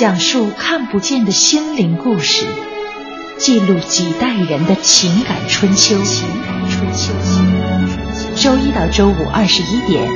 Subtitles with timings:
[0.00, 2.46] 讲述看不见的心灵故事，
[3.36, 5.94] 记录几代人的情感春秋。
[8.34, 10.08] 周一到周五二十一点，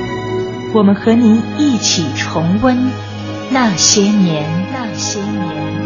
[0.72, 2.90] 我们和您一起重温
[3.50, 4.48] 那些年。
[4.72, 5.83] 那些年。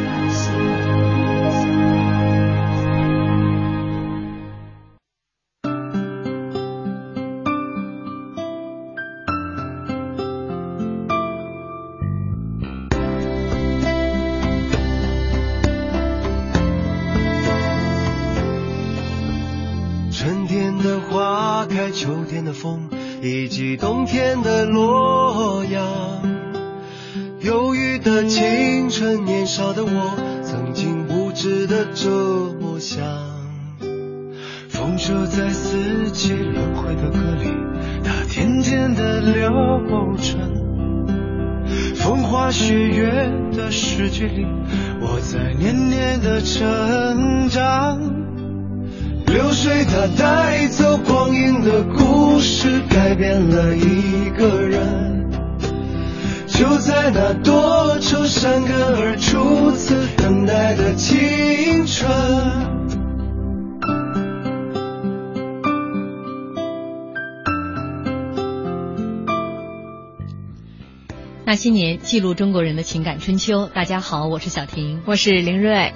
[72.03, 73.66] 记录中国人的情感春秋。
[73.66, 75.93] 大家好，我是小婷，我是林瑞。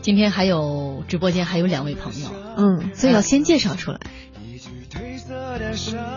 [0.00, 4.00] 今天还有直播间还有两位朋友，嗯，所以要先介绍出来。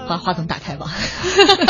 [0.08, 0.92] 把话筒打开吧，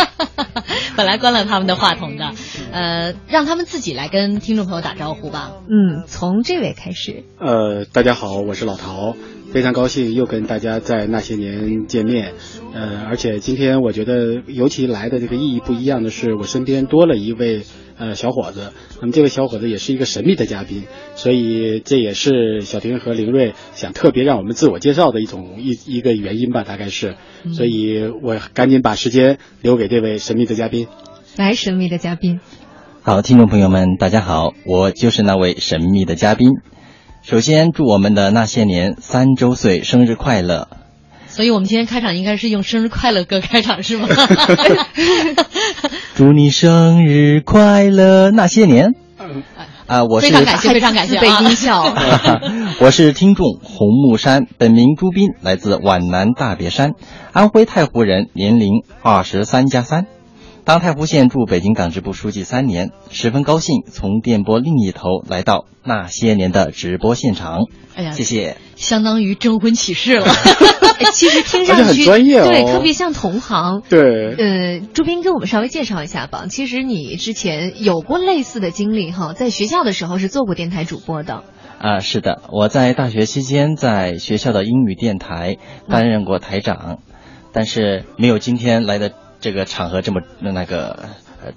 [0.97, 2.33] 本来关了他们的话筒的，
[2.71, 5.53] 呃，让他们自己来跟听众朋友打招呼吧。
[5.67, 7.23] 嗯，从这位开始。
[7.39, 9.15] 呃，大家好，我是老陶，
[9.51, 12.33] 非常高兴又跟大家在那些年见面。
[12.73, 17.63] 呃，而且今天我觉得尤其来的这个意义不一样的是，我身边多了一位
[17.97, 18.71] 呃小伙子。
[18.99, 20.83] 那么这位小伙子也是一个神秘的嘉宾，
[21.15, 27.15] 所以这也是小婷和林睿想特别让我们自我介绍的一种一一个原因吧，大概是。
[27.53, 30.87] 所以我赶紧把时间留给这位神秘的嘉宾。
[31.37, 32.39] 来，神秘的嘉宾。
[33.01, 36.49] 好，听众朋友们，大家好，我就是那位神秘的嘉宾。
[37.29, 40.69] 首先祝我们的那些年三周岁生日快乐。
[41.27, 44.07] 所以我们今天开场应该是用生日快乐歌开场是吗？
[46.15, 48.31] 祝你生日快乐！
[48.31, 48.93] 那些年，
[49.87, 51.93] 啊，我是非常感谢，非常感谢被音效。
[52.79, 56.93] 我是听众红木山，本名朱斌，来自皖南大别山，
[57.33, 60.05] 安徽太湖人，年龄二十三加三。
[60.67, 67.67] 当太湖县驻北京党支部书记三年，十分高兴从电波另一头来到那些年的直播现场。
[67.95, 68.57] 哎呀，谢谢。
[68.75, 70.27] 相当于征婚启事了，
[71.13, 73.81] 其实听上去很专业哦，对，特别像同行。
[73.87, 76.47] 对，呃，朱斌跟我们稍微介绍一下吧。
[76.49, 81.45] 其实你之前有过类似的经历哈，在学校的时候是做过电台主播的。
[81.79, 85.55] 啊，是的，我在大学期间在学校的英语电台
[85.87, 86.99] 担任过台长，
[87.53, 91.09] 但是没有今天来的这个场合这么那个
[91.43, 91.53] 呃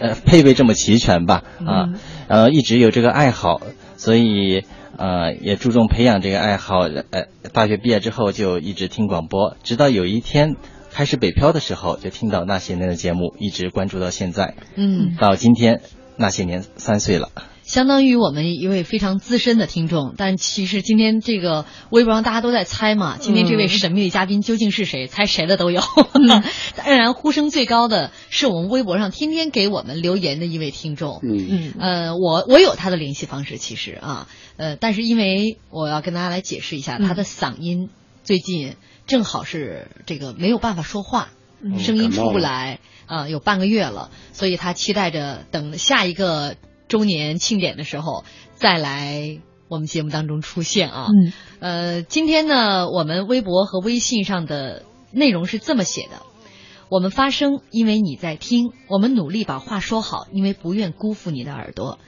[0.00, 1.94] 呃配备这么齐全吧啊，
[2.28, 3.60] 然后一直有这个爱好，
[3.96, 4.64] 所以。
[4.96, 6.80] 呃，也注重培养这个爱好。
[6.80, 10.56] 呃，大学毕业之后就一直听广播，直到有一天
[10.90, 14.54] 开始北漂的时候，就听到那些年的节目，一直关注到现在。
[14.74, 15.82] 嗯，到今天
[16.16, 17.30] 那些年三岁了，
[17.68, 20.14] 相当于我们一位非常资深的听众。
[20.16, 25.06] 但其实今天这个微博上大家都在猜嘛，今天这位神秘的嘉宾究竟是谁？
[25.06, 25.82] 猜谁的都有。
[26.76, 31.20] 当然，呼声最高的是我们微博上天天给我们留言的一位听众。
[31.22, 34.26] 嗯嗯，呃，我我有他的联系方式，其实啊。
[34.56, 37.90] 呃，但是因为我要跟大家来解释一下，他的嗓音
[38.24, 41.28] 最近正好是这个没有办法说话，
[41.78, 46.56] 声音出不来啊，有半个月了，所以他期待着等下一个
[46.88, 51.06] 周年庆典的时候再来我们节目当中出现啊。
[51.08, 56.22] 嗯，呃，今天呢，我们微博和微信上的内容是这么写的：
[56.88, 61.98] 我们发声，因为你在听；我们努力把话说好，因为不愿辜负你的耳朵。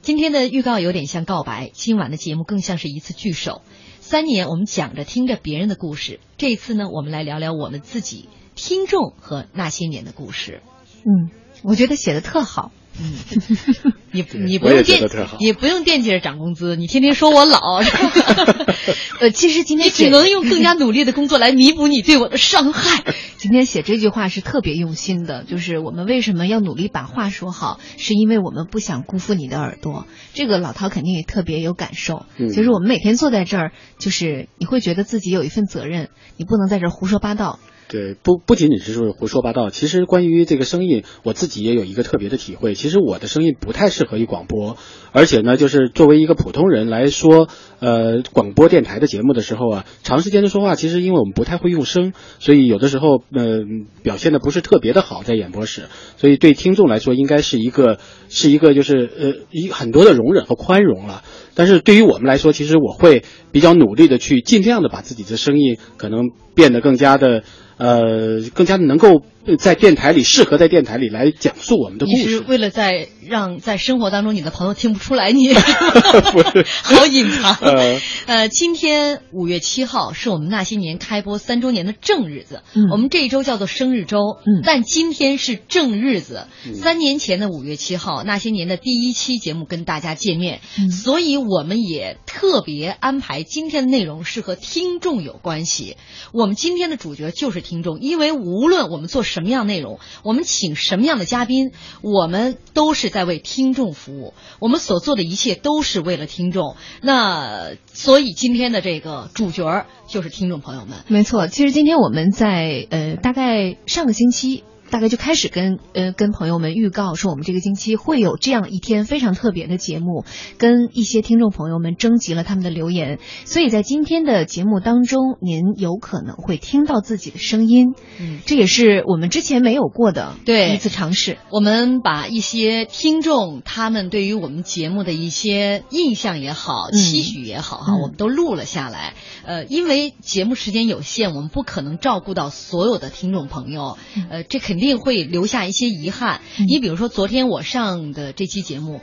[0.00, 3.62] 今天的预告有点像告白，今晚的节目更像是一次聚首。
[4.00, 10.60] 三年，我们讲着听着别人的故事，这一次呢，我们来聊聊我们自己听众和那些年的故事。
[11.04, 11.30] 嗯，
[11.62, 12.70] 我觉得写的特好。
[13.00, 15.00] 嗯， 你你不用惦，
[15.40, 17.58] 你不用惦记着涨工资，你天天说我老。
[19.20, 23.02] 呃，其实今天你只能用更加努力的工作来弥补你对我的伤害。
[23.38, 30.06] 今天写这句话是特别用心的，就是我们为什么要努力把话说好，是因为我们不想辜负你的耳朵。
[30.34, 32.26] 这个老陶肯定也特别有感受。
[32.36, 37.58] 嗯，就是我们每天坐在这儿，就是你会觉得自己有一份责任，你不能在这儿胡说八道。
[37.92, 42.74] 对，不不仅仅是说胡说八道，其实关于这个声音，我自己也有一个特别的体会。
[42.74, 44.78] 其实我的声音不太适合于广播，
[45.12, 47.48] 而且呢，就是作为一个普通人来说，
[47.82, 53.62] 呃，广播电台的节目的时候啊，长时间的说话，其实因为我们不太会用声，所以有的时候呃
[54.04, 57.98] 表现的不是特别的好在演播室，所以对听众来说应该是一个
[58.28, 61.24] 是一个就是呃一很多的容忍和宽容了。
[61.54, 67.42] 但是对于我们来说，其实我会比较努力的去尽量的把自己的声音可能变得更加的。
[67.78, 69.22] 呃，更加的能够
[69.58, 72.18] 在电台里适合在电台里来讲述我们的故事。
[72.18, 75.48] 你是为了在让在生活当中你的朋友听不出来你。
[76.32, 76.64] 不是。
[76.82, 77.54] 好隐藏。
[77.56, 78.00] 呃。
[78.26, 82.88] 呃，今天五月七号是我们那些年开播三周年的正日子，嗯。
[82.92, 84.62] 我们这一周叫做生日周，嗯。
[84.64, 86.46] 但今天是正日子。
[86.64, 86.74] 嗯。
[86.74, 90.90] 三年前的五月七号，那些年的第一期节目跟大家见面，嗯。
[90.90, 95.96] 所以我们也特别安排今天的内容是和听众有关系。
[96.32, 104.34] 我们今天的主角就是听众，因为无论我们做什么样内容，我们请什么样的嘉宾，我们都是在为听众服务。
[104.60, 106.76] 我们所做的一切都是为了听众。
[107.00, 110.98] 那所以今天的这个主角儿就是听众朋友们。
[111.08, 114.64] 没错，其实今天我们在呃大概上个星期。
[114.92, 120.26] 大概就开始跟呃跟朋友们预告说，我们这个星期会有这样一天非常特别的节目，
[120.58, 130.74] 跟一些听众朋友们征集了他们的留言，所以在今天的节目当中，您有可能会听到自己的声音，嗯，这也是我们之前没有过的对。
[130.74, 131.38] 一次尝试。
[131.50, 136.98] 我们把一些听众他们对于我们节目的一些印象也好、嗯。
[136.98, 138.00] 期许也好哈，嗯。
[138.02, 139.14] 我们都录了下来。
[139.44, 143.96] 呃，因为节目时间有限，我们不可能照顾到所有的听众朋友，
[144.28, 146.40] 呃，这肯定会留下一些遗憾。
[146.58, 149.00] 嗯你比如说昨天我上的这期节目。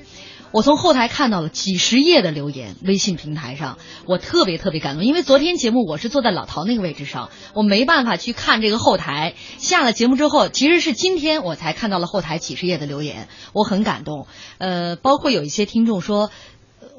[0.51, 3.77] 我从后台看到了几十页的留言，微信平台上，
[4.07, 9.35] 我特别特别感动，因为昨天节目我是坐在老陶那个位置上，我没办法去看这个后台。
[9.59, 14.25] 下了节目之后，其实是今天我才看到了后台几十页的留言，我很感动。
[14.57, 16.31] 呃，包括有一些听众说。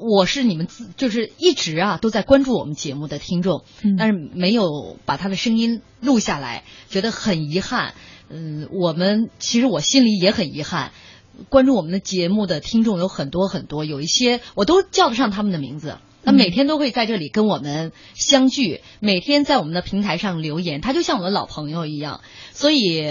[0.03, 7.93] 我是你们自就是一直啊都在关注我们节目的听众，嗯但是没有把他的声音录下来，觉得很遗憾。
[8.33, 10.91] 嗯，我们其实我心里也很遗憾。
[11.49, 15.97] 关注我们的节目的听众有很多很多，有一些我都叫得上他们的名字。
[16.23, 22.21] 他每天都会在这里跟我们相聚，每天在我们的平台上留言，他就像我们的老朋友一样。
[22.51, 23.03] 所以，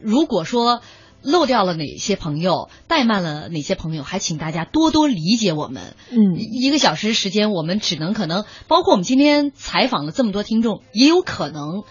[0.00, 0.80] 如果说
[1.20, 5.96] 漏掉了哪些朋友，怠慢了哪些朋友，还请大家多多理解我们。
[6.10, 11.82] 嗯一个小时时间，我们只能可能，包括我们今天采访了这么多听众，也有可能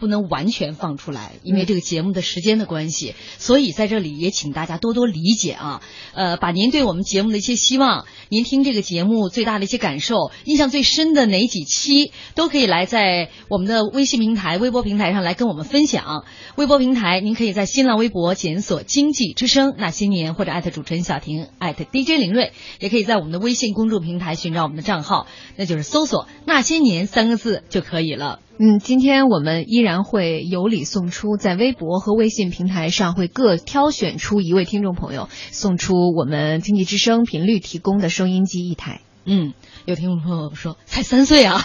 [0.00, 3.14] 不能完全放出来，因为这个节目的时间的关系。
[3.38, 5.82] 所以在这里也请大家多多理解啊。
[6.14, 16.24] 呃，把您对我们节目的一些希望，您听这个节目最大的一些感受，印象最深的哪几期，都可以来在我们的微信平台、微博平台上来跟我们分享。
[16.56, 25.26] 微博平台，您可以在新浪微博检索“经济之声那些年”或者艾特主持人小婷，艾特 DJ 林睿，也可以在我们的微信公众平台寻找我们的账号，
[25.56, 28.40] 那就是搜索“那些年”三个字就可以了。
[28.62, 39.00] 嗯，今天我们依然会有礼送出，在微博和微信平台上会各挑选出一位听众朋友，送出我们经济之声频率提供的收音机一台。
[39.24, 39.54] 嗯，
[39.86, 41.62] 有听众朋友说才三岁啊，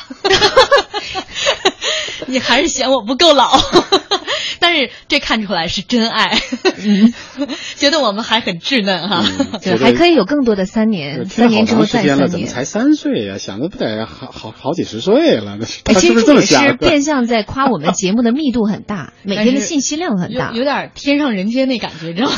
[2.27, 3.59] 你还是嫌我不够老，
[4.59, 6.39] 但是这看出来是真爱，
[6.77, 7.13] 嗯，
[7.75, 12.27] 觉得我们还很稚嫩哈、嗯对，还可以有更多的三年，三年之后再三年。
[12.29, 15.57] 怎么才三岁呀、想的不得好好好几十岁了？
[15.59, 16.69] 那是哎，他是不是其实这也这么想的？
[16.71, 20.59] 是变相在夸我们节目的密度很大，每天的信息量很大有。
[20.59, 22.37] 有点天上人间那感觉，你知道吗？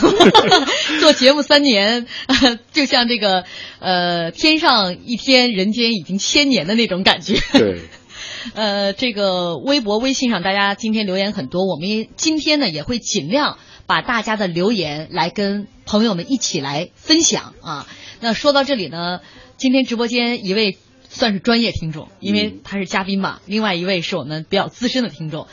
[0.99, 3.43] 做节目三年，呃就像这个
[3.79, 7.39] 呃天上一天，人间已经千年的那种感觉。
[7.53, 7.81] 对，
[8.53, 17.87] 呃，这个微博、微信上大家今天留言很多，我们也今天呢也会尽量把大家的留言来跟朋友们一起来分享啊。
[18.19, 19.21] 那说到这里呢，
[19.57, 20.77] 今天直播间一位
[21.09, 25.47] 算是专业听众，因为嗯他是嘉宾嘛，另外一位是我们比较资深的听众。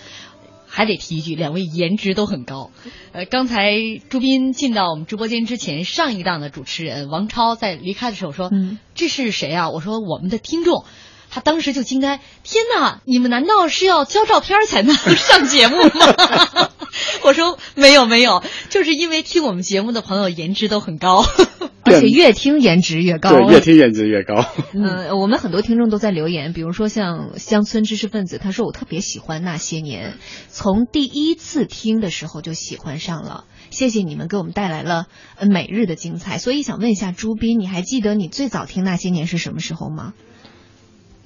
[0.75, 2.73] 还得提一句，两位颜值都很高。
[3.13, 3.73] 呃，刚才
[4.09, 10.85] 朱斌进到我们直播间之前，上一档的主持人王超在离开的时候说：“嗯这是谁啊？”我说：“我们的听众。”
[11.35, 13.01] 他当时就惊呆，天哪！
[13.05, 16.71] 你们难道是要交照片才能 上节目吗？
[17.25, 21.25] 我说没有没有，就是因为听我们节目的朋友颜值都很高。
[21.83, 23.31] 而且越听颜值越高。
[23.31, 24.47] 对，越听颜值越高。
[24.73, 30.15] 嗯，我们很多听众都在留言，比如说像乡村知识分子，他说我特别喜欢那些年，
[30.49, 33.45] 从第一次听的时候就喜欢上了。
[33.71, 36.39] 谢谢你们给我们带来了呃每日的精彩。
[36.39, 40.15] 所以想问一下朱斌，你还记得你最早听那些年是什么时候吗？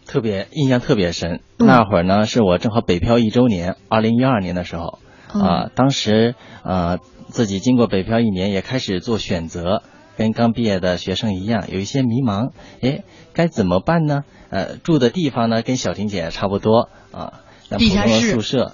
[0.08, 1.40] 特别印象特别深。
[1.58, 4.98] 那会儿呢，是我正好北漂一周年，二零一二年的时候
[5.32, 6.34] 啊，当时
[6.64, 6.98] 呃
[7.28, 9.82] 自己经过北漂一年，也开始做选择，
[10.16, 12.52] 跟刚毕业的学生一样，有一些迷茫。
[12.80, 14.24] 哎，该怎么办呢？
[14.50, 18.72] 呃，住的地方呢，跟小婷姐差不多啊，那普通的宿舍，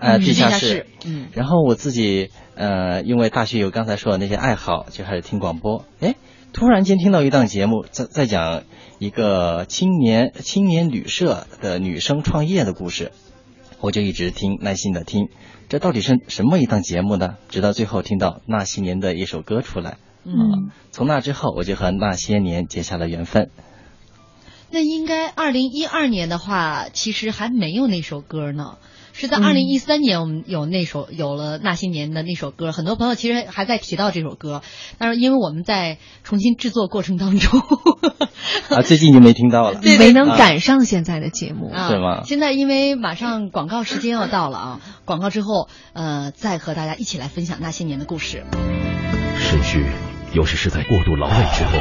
[0.00, 0.86] 呃，地下室。
[1.04, 1.26] 嗯。
[1.32, 5.84] 然后我自己呃，因为大学有刚才说的那些爱好，就开始听广播。
[6.00, 6.14] 哎，
[6.52, 8.62] 突然间听到一档节目，在在讲
[8.98, 13.12] 一个青年青年旅社的女生创业的故事，
[13.80, 15.28] 我就一直听，耐心的听。
[15.68, 17.36] 这到底是什么一档节目呢？
[17.48, 19.98] 直到最后听到那些年的一首歌出来。
[20.24, 20.70] 嗯。
[20.90, 23.50] 从那之后，我就和那些年结下了缘分。
[24.70, 28.78] 那应该二零一二年的话，其实还没有那首歌呢，
[29.18, 34.62] 是在二零一三年我们有那首有了那些年的那首歌，很多朋友其实还在提到这首歌，
[34.96, 37.60] 但是因为我们在重新制作过程当中，
[38.70, 42.22] 啊，最近就没听到了， 没能赶上现在的节目，是吗？
[42.24, 48.44] 现在因为马上广告时间要到了啊，广告之后，呃，再和大家一起来分享那些年的故事。
[49.36, 49.84] 肾虚，
[50.32, 51.72] 有时是在过度劳累之后，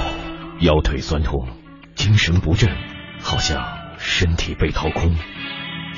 [0.61, 1.47] 腰腿酸痛。
[1.93, 2.69] 精神不振，
[3.21, 3.63] 好像
[3.97, 5.15] 身体被掏空，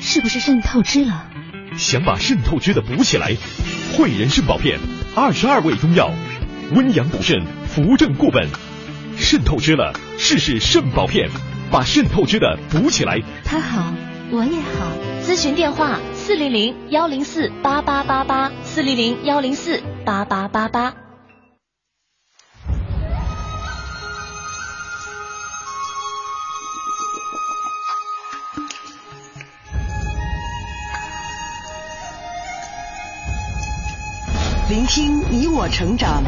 [0.00, 1.26] 是不是肾透支了？
[1.76, 3.36] 想把肾透支的补起来，
[3.96, 4.78] 汇仁肾宝片，
[5.14, 6.10] 二十二味中药，
[6.72, 8.48] 温阳补肾，扶正固本。
[9.16, 11.28] 肾透支了，试试肾宝片，
[11.70, 13.20] 把肾透支的补起来。
[13.44, 13.92] 他好，
[14.30, 14.92] 我也好。
[15.22, 21.09] 咨询电话：四零零幺零四八八八八，四零零幺零四八八八八。
[34.70, 36.22] 聆听你我成长，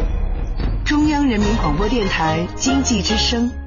[0.83, 3.62] 中央人民广播电台经济之声。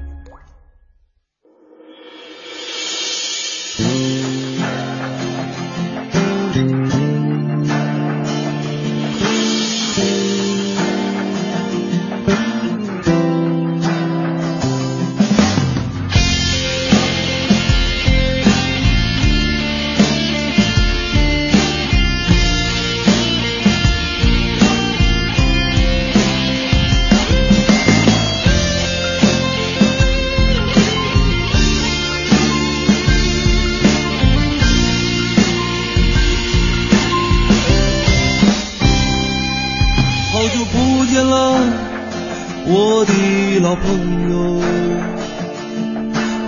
[43.67, 44.61] 老朋友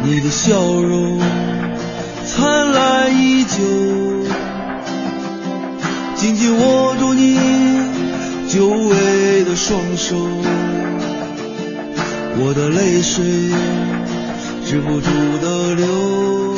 [0.03, 1.19] 你的笑容
[2.25, 3.57] 灿烂依旧。
[6.15, 7.37] 紧紧握住你
[8.47, 10.15] 久违的双手
[12.37, 13.25] 我的泪水
[14.65, 15.09] 止不住
[15.41, 16.48] 的流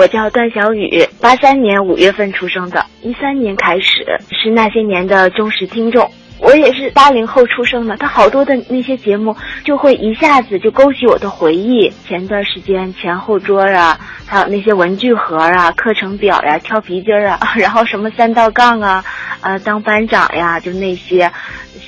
[0.00, 6.10] 我叫段小雨，八三年五月份出生的，一三年开始是那些年的忠实听众。
[6.38, 11.92] 我也是八零后出生的，他好多的那些节目就会一下子就勾起我的回忆。
[12.08, 19.04] 前段时间前后桌啊，还有那些文具盒啊、课程表呀、跳皮筋啊， 然后什么三道杠啊，
[19.42, 21.30] 呃，当班长呀，就那些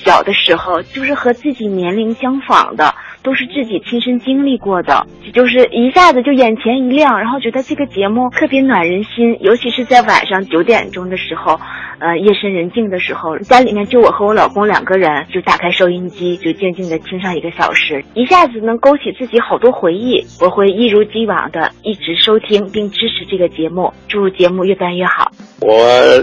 [0.05, 2.95] 小的时候，就是和自己年龄相仿的。
[3.23, 11.59] 都是自己亲身经历过的，就是一下子就眼前一亮，然后觉得这个节目特别暖人心，尤其是在晚上九点钟的时候，
[12.01, 20.25] 呃，夜深人静的时候，家里面就我和我老公两个人，就打开收音机，就静静的听上一个小时，一下子能勾起自己好多回忆。
[20.41, 25.31] 我会一如既往的一直收听并支持这个节目，祝节目越办越好。
[25.61, 25.79] 我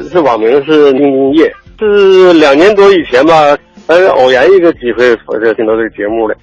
[0.10, 3.34] 是网名是宁宁叶，是两年多以前吧，
[3.88, 6.36] 呃，偶然一个机会，我就听到这个节目了。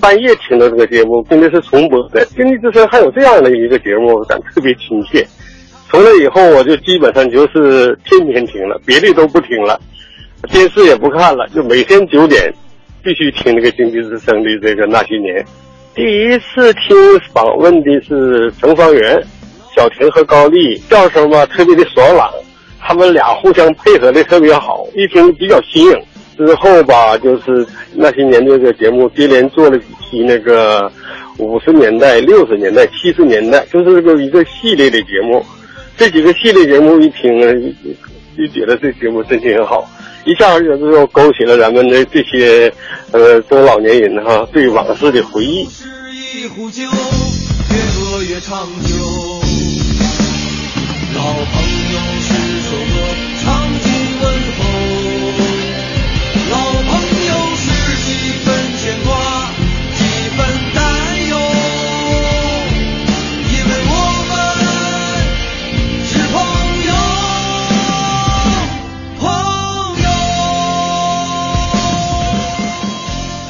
[0.00, 2.24] 半夜听到这个节目，并且是重播的。
[2.36, 5.26] 经济之声还有这样的一个节目，感特别亲切。
[5.88, 9.80] 从那以后，我就基本上就是天天听了，别的都不听了，
[10.50, 12.52] 电视也不看了，就每天九点
[13.02, 15.44] 必须听那个经济之声的这个那些年。
[15.94, 16.96] 第一次听
[17.32, 19.22] 访问的是程方圆。
[19.76, 22.30] 小婷和高丽叫声嘛特别的爽朗，
[22.80, 25.98] 他们俩互相配合的特别好，一听比较新颖。
[26.36, 30.90] 之后吧，就是那些年这个节目接连做了几期那个
[31.38, 35.44] 五十年代、六十年代、七十年代，就是这个一个系列的节目。
[35.96, 37.52] 这几个系列节目一听啊，
[38.36, 39.88] 就觉得这节目真心好，
[40.24, 42.72] 一下子就勾起了咱们的这些
[43.12, 45.60] 呃中老年人哈对往事的回忆。
[46.36, 48.94] 一壶酒，越喝越长久。
[51.14, 51.63] 老朋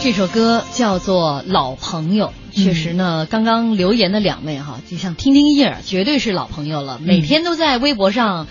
[0.04, 2.34] 这首歌叫做《老朋友》。
[2.62, 8.46] 确实呢，刚刚留言的两位哈，就像听听叶，绝对是老朋友了，每天都在微博上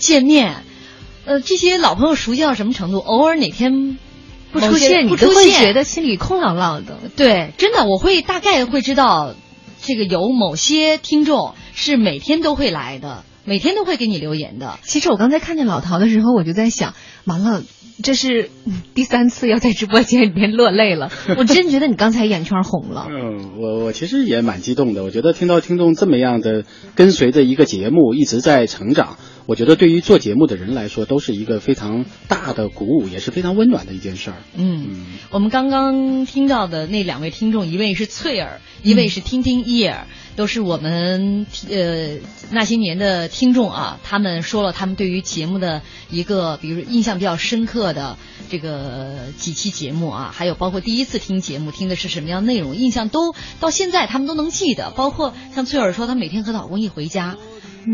[0.00, 0.64] 见面。
[1.26, 2.98] 呃，这些老朋友熟悉到什么程度？
[2.98, 3.98] 偶尔哪天
[4.50, 6.98] 不出现，不出现，觉得心里空落落的。
[7.14, 9.36] 对，真的，我会大概会知道，
[9.80, 14.78] 这个有某些听众是每天都会来的，每天都会给你留言的。
[14.82, 16.94] 其实我刚才看见老陶的时候，我就在想，
[17.24, 17.62] 完了。
[18.02, 18.48] 这是
[18.94, 23.06] 第三次要在直播间里面落泪了， 我真觉得你刚才眼圈红了。
[23.10, 25.04] 嗯，我我其实也蛮激动的。
[25.04, 29.18] 我觉得听到听众这么样的跟随着一个节目一直在成长，
[29.50, 34.36] 我觉得对于做节目的人来说都是一个非常大的鼓舞，也是非常温暖的一件事儿。
[34.54, 40.06] 嗯，我们刚刚听到的那两位听众，一位是翠儿，一位是听听伊尔。
[40.36, 42.18] 都是我们呃
[42.52, 48.16] 那些年的听众啊，他们说了他们对于节目的一个，比如印象比较深刻的
[48.48, 54.92] 这个几期节目啊，还有包括第一次听节目听的是什么样内容，印象都到现在他们都能记得。
[54.92, 57.36] 包括像翠儿说，她每天和老公一回家。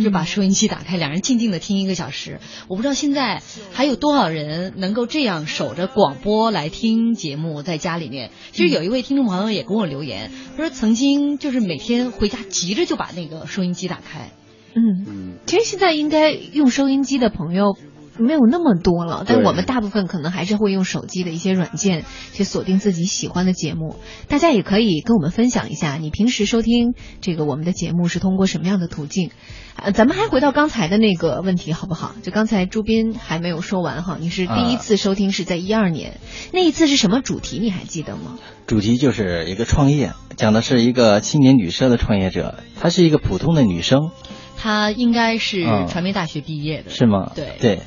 [0.03, 2.41] 就把收音机打开，两人静静的听一个小时。
[2.69, 8.31] 我不知道现在还有多少人能够这样守着广播来听节目，在家里面。
[8.53, 14.33] 其实有一位听众朋友也跟我留言，他说曾经就是每天回家急着就把那个收音机打开。
[14.75, 17.77] 嗯嗯，其实现在应该用收音机的朋友。
[18.19, 23.97] 没有那么多了，但我们大部分可能还是会用手机的一些软件去锁定自己喜欢的节目。
[24.29, 29.31] 大家也可以跟我们分享一下，你平时收听这个我们的节目是通过什么样的途径？
[29.77, 32.15] 呃，咱们还回到刚才的那个问题好不好？
[32.23, 36.19] 就刚才朱斌还没有说完哈，你是第一次收听是在一二年，
[36.53, 37.59] 那一次是什么主题？
[37.59, 38.39] 你还记得吗？
[38.67, 44.11] 主题就是一个创业，讲的是一个青年旅社的创业者，她是一个普通的女生，
[44.57, 47.31] 她应该是传媒大学毕业的，是吗？
[47.35, 47.81] 对对。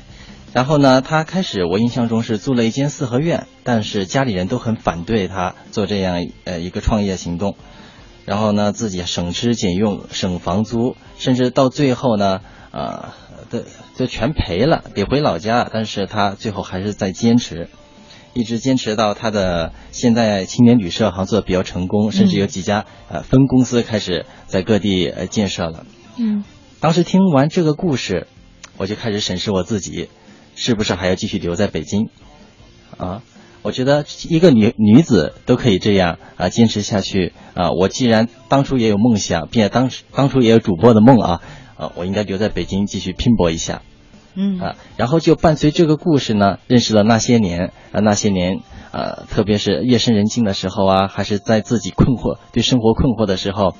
[0.52, 7.54] 然后呢，他开始我印象中是租了一间四合院，但是家里人都很反对他做这样呃一个创业行动。
[8.26, 12.40] 然后呢，自己省吃俭用，省房租，甚至到最后呢，
[12.72, 13.10] 呃，
[13.48, 13.62] 都
[13.96, 15.68] 都全赔了，得回老家。
[15.72, 17.68] 但是他最后还是在坚持，
[18.34, 25.86] 一直坚持到他的现在青年旅社好像做的比较成功，甚至有几家呃分公司开始在各地呃建设了。
[26.18, 26.44] 嗯，
[26.80, 28.26] 当时听完这个故事，
[28.76, 30.08] 我就开始审视我自己。
[30.54, 32.08] 是不是还要继续留在北京？
[32.98, 33.22] 啊，
[33.62, 37.70] 我觉得一个女女子都可以这样啊，坚持下去啊。
[37.70, 41.40] 我既然当初也有梦想，并且当时当初也有主播的梦啊，
[41.76, 43.82] 啊，我应该留在北京继续拼搏一下。
[44.34, 48.60] 嗯啊，然后就伴随这个故事呢，认识了那些年啊，那些年
[48.92, 53.74] 啊，特别是夜深人静的时候啊，还是在自己困惑、对生活困惑的时候，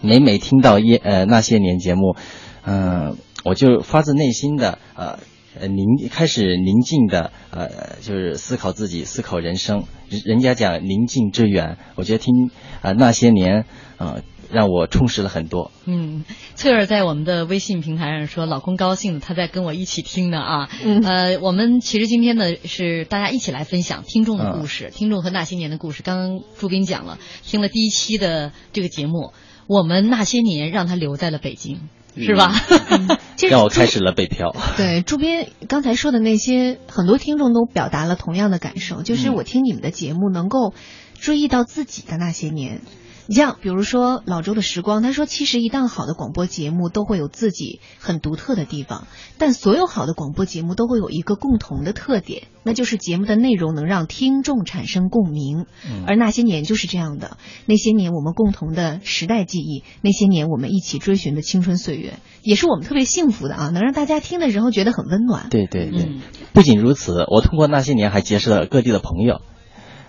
[0.00, 2.16] 每每听到夜呃那些年节目，
[2.64, 5.18] 嗯，我就发自内心的呃。
[5.58, 9.84] 呃，宁开始宁静的，呃，就是思考自己，思考人生。
[10.24, 12.50] 人家讲宁静致远，我觉得听
[12.82, 13.64] 啊那些年，
[13.96, 15.72] 呃，让我充实了很多。
[15.86, 20.68] 嗯，翠儿在我们的微信平台上说，老公高兴，他在跟我一起听呢啊。
[20.84, 26.02] 嗯呃，我们其实今天呢是大家一起来分享听众的故嗯事，听众和那些年的故事。
[26.02, 29.32] 刚刚朱斌讲了，听了第一期的这个节目，
[29.66, 31.80] 我们那些年让他留在了北京，
[32.16, 32.52] 是吧？
[33.36, 34.54] 其实让我开始了北漂。
[34.76, 40.74] 对，朱斌刚才说的那些，很多听众都表达了同样的感受，就是嗯我听你们的节目能够
[41.18, 42.80] 追忆到自己的那些年。
[43.26, 49.06] 你像比如说老周的时光，他说其实一档好的广播节目都会有自己很独特的地方，
[49.38, 55.66] 但所有好的广播节目都会有一个共同的特点，那就是节目的内容能让听众产生共鸣。
[55.86, 65.48] 嗯而那些年就是这样的，那些年我们共同的时代记忆，那些年我们一起追寻的青春岁月，也是我们特别幸福的啊，能让大家听的时候觉得很温暖。
[65.48, 66.20] 对对对，嗯
[66.52, 69.40] 不仅如此，我通过那些年还结识了各地的朋友。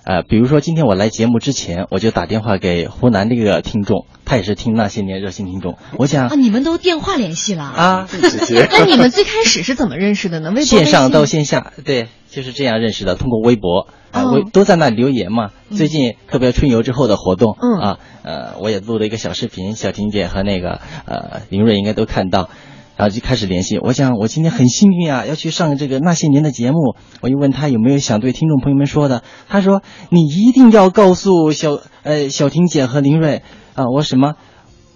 [0.06, 5.80] 呃，比如说今天我来节目之前，我就打电话给湖南这个听众，他也是听那些年热心听众。
[5.98, 8.08] 我想啊，你们都电话联系了啊，
[8.72, 10.50] 那你们最开始是怎么认识的呢？
[10.52, 13.16] 微博、线上到线下，对，就是这样认识的。
[13.16, 15.50] 通过微博啊，哦微都在那留言嘛。
[15.72, 22.50] 最近特别春游之后的活动，嗯啊，呃，我也录了一个小视频，小婷姐和那个呃林瑞应该都看到。
[22.98, 26.96] 然后就开始联系，我想我今天很幸运啊，要去上这个那些年的节目。
[27.22, 33.42] 我就问他有没有想对听众朋友们说的，他说你一定要告诉小呃小婷姐和林瑞
[33.74, 34.36] 啊，我什么？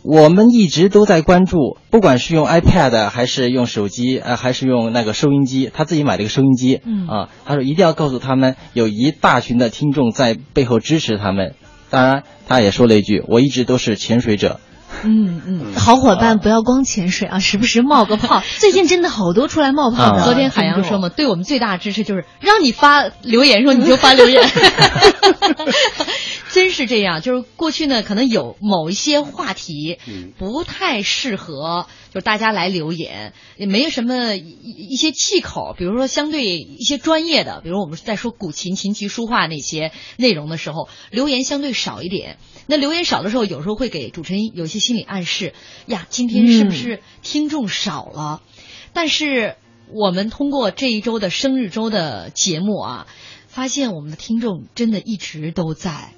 [0.02, 11.54] 我们一直都在关注，不管是用 iPad 还是用手机，呃，还是用那个收音机，他自己买了一个收音机，嗯啊，他说一定要告诉他们，有一大群的听众在背后支持他们。
[11.90, 14.62] 当然，他也说了一句，我一直都是潜水者。
[15.04, 15.74] 嗯嗯。
[15.76, 18.42] 好伙伴，不要光潜水啊， 时不时冒个泡。
[18.60, 20.22] 最近真的好多出来冒泡的。
[20.22, 24.44] 啊昨天海洋说嘛，对我们最大的支持就是让你发留言的时候你就发留言，
[26.52, 27.22] 真是这样。
[27.22, 34.56] 就是过去呢，可能有某一些话题嗯不太适合，就是大家来留言，也没有什么一
[34.92, 35.76] 一些气口。
[35.78, 42.38] 比如说，相对一些专业的，比如我们在说古琴、琴棋书画那些内容的时候，留言相对少一点。
[42.70, 45.56] 那留言少的时候，有时候会给主持人有一些心理暗示
[45.88, 48.44] 呀，今天是不是听众少了？
[48.94, 49.56] 但是
[49.92, 53.08] 我们通过这一周的生日周的节目啊，
[53.48, 56.14] 发现我们的听众真的一直都在。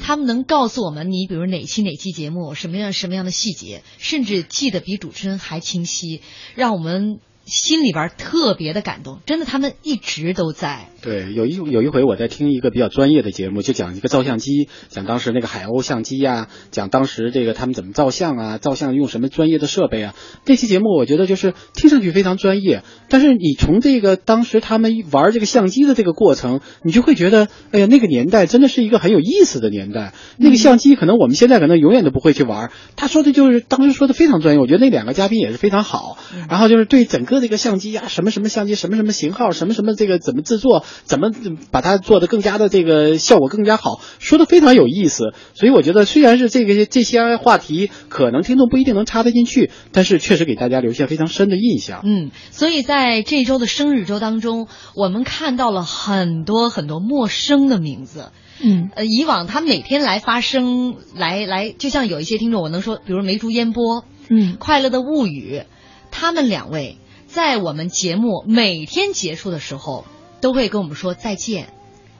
[0.00, 6.22] 他们能告诉我们，你比如哪期哪期节目什么样什么样的细节，甚至记得比主持人还清晰，
[6.54, 9.20] 让我们心里边特别的感动。
[9.26, 10.88] 真的，他们一直都在。
[11.02, 20.14] 对，有一有一回我在听一个比较专业的节目，就讲一个照相机，讲当时那个海鸥相机呀、讲当时这个他们怎么照相啊，照相用什么专业的设备啊。
[20.44, 30.12] 那期节目我觉得就是听上去非常专业，但是你从这个当时他们玩这个相机的这个过程，你就会觉得，哎呀，那个年代真的是一个很有意思的年代。
[30.36, 32.70] 那个相机可能我们现在可能永远都不会去玩。
[32.96, 36.18] 他说的就是当时说的非常专业，我觉得那两个嘉宾也是非常好。
[36.50, 41.30] 然后就是对整个这个相机呀、什么什么相机，什么什么型号，什么什么这个怎么制作，怎么
[41.70, 45.34] 把它做的更加的这个效果更加好，说的非常有意思。
[45.54, 52.02] 所以我觉得虽然是这个这些话题可能听众不一定能插得进去，但是确实给大家留下非常深的印象。
[52.04, 58.30] 嗯，所以在这周的生日周当中，我们看到了很多很多陌生的名字。
[58.62, 65.62] 嗯，呃，以往他每天来发声，来来，就像有一些听众，我能说，比如梅竹烟波，嗯，快乐的物语，
[66.10, 70.04] 他们两位在我们节目每天结束的时候，
[70.40, 71.72] 都会跟我们说再见，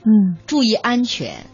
[0.03, 1.45] 嗯，注意安全。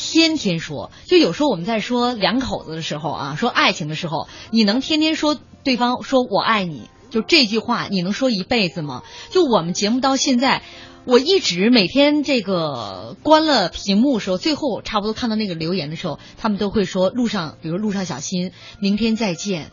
[0.00, 9.02] 天天说，就有时候我们在说两口子的时候啊，说爱情的时候，你能天天说对方说我爱你，就这句话，你能说一辈子吗？
[9.30, 10.62] 就我们节目到现在，
[11.04, 19.72] 我一直每天这个关了屏幕的时候，最后差不多看到那个留言的时候，他们都会说路上，比如路上小心，明天再见。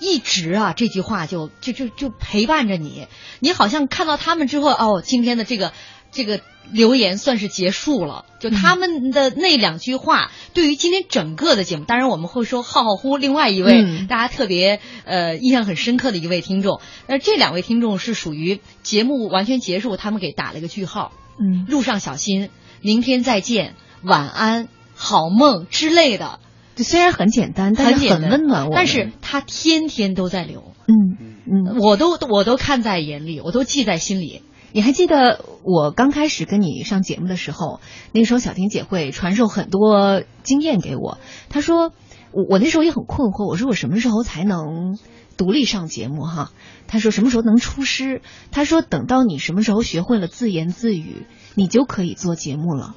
[0.00, 3.06] 一直啊，这句话就就就就陪伴着你，
[3.40, 5.72] 你好像看到他们之后，哦，今天的这个
[6.12, 8.24] 这个留言算是结束了。
[8.38, 14.06] 就他们的那两句话，对于今天整个的节目，当然我们会说浩浩乎另外一位、嗯。
[14.06, 26.38] 大家特别呃印象很深刻的一位听众，那这两位听众是属于节目完全结束，他们给打了一个句号，嗯，路上小心，明天再见，晚安，好梦之类的。
[26.78, 28.70] 这虽然很简单，但是很温暖我。
[28.72, 34.42] 但是他天天都在流，嗯嗯，我都我都看在眼里，我都记在心里。
[34.70, 37.80] 你还记得我刚开始跟你上节目的时候，
[38.12, 41.18] 那时候小婷姐会传授很多经验给我。
[41.48, 41.92] 她说，
[42.30, 44.96] 我我那时候也很困惑，我说我什么时候才能
[45.36, 46.52] 独立上节目哈？
[46.86, 48.22] 她说什么时候能出师？
[48.52, 52.94] 她说等到你什么时候学会了自言自语，你就可以做节目了。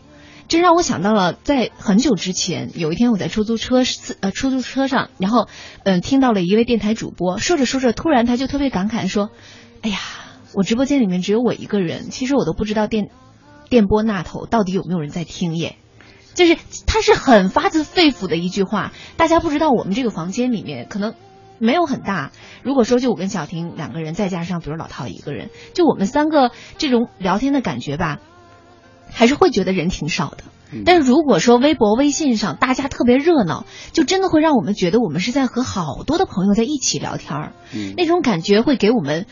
[0.52, 3.84] 这让我想到了在很久之前，有一天我在出租车
[4.20, 5.48] 呃出租车上，然后
[5.86, 9.30] 嗯听到了一位电台主播说着说着，突然他就特别感慨说
[9.82, 9.98] ：“哎呀，
[10.54, 13.08] 我直播间里面只有我一个人，其实我都不知道电
[13.70, 15.78] 电波那头到底有没有人在听耶。”
[16.36, 21.14] 就是他是很发自肺腑的一句话，大家不知道我们这个房间里面可能
[21.60, 22.32] 没有很大。
[22.62, 28.20] 如果说就我跟小婷两个人，再加上比如老陶一个人，就我们三个这种聊天的感觉吧，
[29.12, 30.44] 还是会觉得人挺少的。
[30.86, 37.54] 但是如果说微博、微信上大家特别热闹，就真的会让我们觉得我们是在和好多的朋友在一起聊天儿，
[37.98, 39.26] 那种感觉会给我们。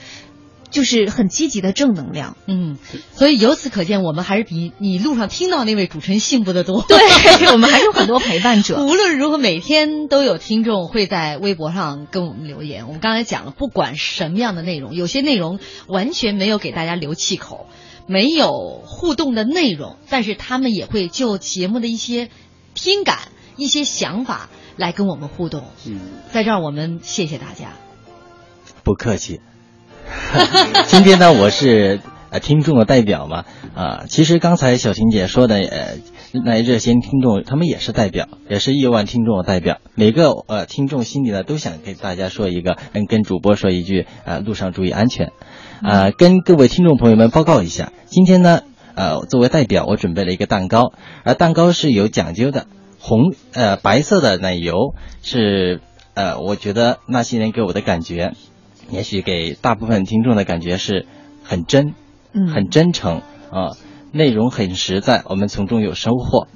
[0.72, 2.78] 就是很积极的正能量，嗯，
[3.14, 6.86] 所以由此可见，我们还是比你路上听到那位主持人幸福的多。
[6.88, 6.96] 对，
[7.52, 8.78] 我们还有很多陪伴者。
[8.86, 12.86] 无论如何，每天都有听众会在微博上跟我们留言。
[12.86, 17.66] 我们刚才讲了，不管什么样的内容，有些内容完全没有给大家留气口，
[18.10, 22.30] 没有互动的内容，但是他们也会就节目的一些
[22.74, 23.20] 听感、
[23.56, 25.62] 一些想法来跟我们互动。
[25.86, 26.00] 嗯，
[26.32, 27.74] 在这儿我们谢谢大家。
[28.84, 29.42] 不客气。
[30.88, 33.46] 今天呢，我是呃听众的代表嘛，
[33.76, 35.98] 啊，其实刚才小婷姐说的，呃，
[36.44, 39.78] 那热心听众他们也是代表，也是亿万听众的代表。
[39.94, 45.32] 每个呃听众心里呢，都想给大家说一个，嗯，跟主播说一句，啊，路上注意安全，
[45.82, 48.64] 啊，跟各位听众朋友们报告一下，今天呢，
[48.96, 50.92] 呃，作为代表，我准备了一个蛋糕，
[51.24, 52.66] 而蛋糕是有讲究的，
[53.00, 55.80] 红呃白色的奶油是
[56.16, 58.34] 呃，我觉得那些年给我的感觉。
[58.92, 61.06] 也许给大部分听众的感觉是
[61.44, 61.94] 很真，
[62.34, 63.78] 嗯，很真诚啊，
[64.12, 66.48] 内容很实在，我们从中有收获。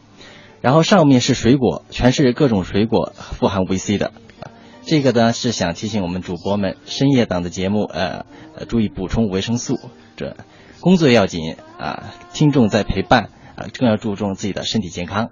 [0.59, 4.12] 然后上面是水果，全是各种水果，富含维 C 的。
[4.85, 8.25] 这个呢是想提醒我们主播们，深夜档的节目，呃，
[8.67, 9.79] 注意补充维生素。
[10.17, 10.35] 这
[10.81, 15.29] 工作要紧啊，听众在陪伴啊，更要注重自己的身体健康。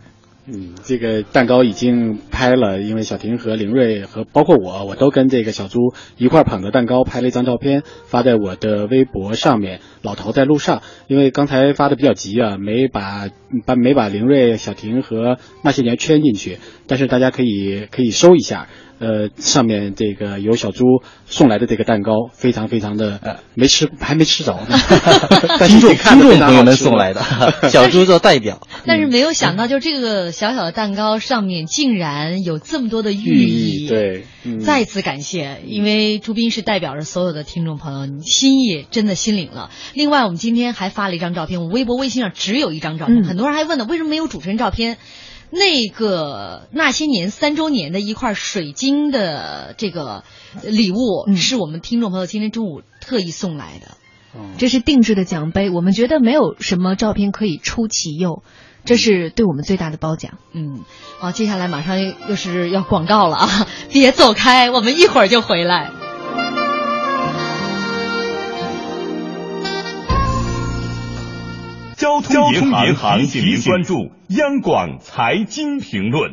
[0.47, 9.81] 嗯，这个蛋糕已经拍了，因为小婷和林睿和包括我，我都跟这个小猪一块捧着蛋糕拍了一张照片，发在我的微博上面。
[10.01, 13.27] 老陶在路上，因为刚才发的比较急啊，没把
[13.65, 18.67] 把没把林睿、小婷和那些年圈进去，但是大家可以可以收一下。
[19.01, 20.85] 呃，上面这个有小猪
[21.25, 24.77] 送来的这个蛋糕，非常非常的呃，没吃还没吃着呢。
[25.67, 27.21] 听众听众朋友们送来的，
[27.69, 28.61] 小猪做代表。
[28.85, 33.87] 但是没有想到，就这个小小的蛋糕上面竟然有这么多的寓意。
[33.87, 34.25] 对，
[34.63, 39.71] 再次感谢，因为朱斌是代表着所有的听众朋友，你心意真的心领了。
[39.95, 44.97] 另外，我们今天还发了一张照片，我微博、微信上只有一张照片，很多人还问呢，为什么没有主持人照片？
[45.51, 50.23] 那个那些年三周年的一块水晶的这个
[50.63, 53.97] 礼物，是我们听众朋友今天中午特意送来的。
[54.57, 58.43] 这是定制的奖杯，我们觉得没有什么照片可以出其右，
[58.85, 60.37] 这是对我们最大的褒奖。
[60.53, 60.85] 嗯，
[61.19, 63.67] 好，接下来马上又是要广告了啊！
[63.91, 65.91] 别走开，我们一会儿就回来。
[72.01, 76.31] 交通银行提醒关注央广财经评论。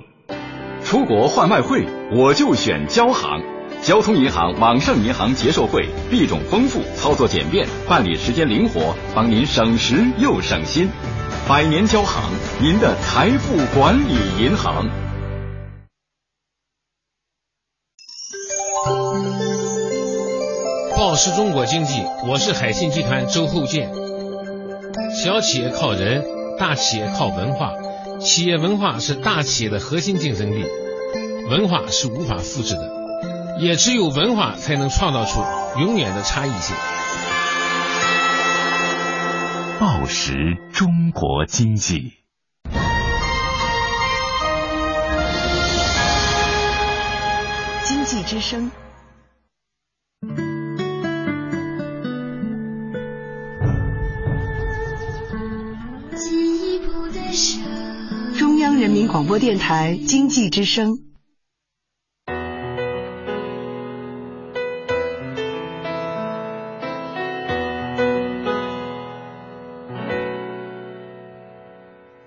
[0.82, 3.42] 出国换外汇，我就选交行。
[3.82, 10.88] 交通银行网上银行结售汇，币种丰富，操作简便，办理时间灵活，帮您省时又省心。
[11.46, 14.88] 百年交行，您的财富管理银行。
[20.96, 24.07] 报时中国经济，我是海信集团周厚健。
[25.10, 26.24] 小企业靠人，
[26.58, 27.72] 大企业靠文化。
[28.20, 30.64] 企业文化是大企业的核心竞争力，
[31.48, 32.90] 文化是无法复制的，
[33.60, 35.40] 也只有文化才能创造出
[35.80, 36.74] 永远的差异性。
[39.78, 42.14] 报时中国经济，
[47.84, 48.70] 经济之声。
[58.80, 61.00] 人民广播电台经济之声。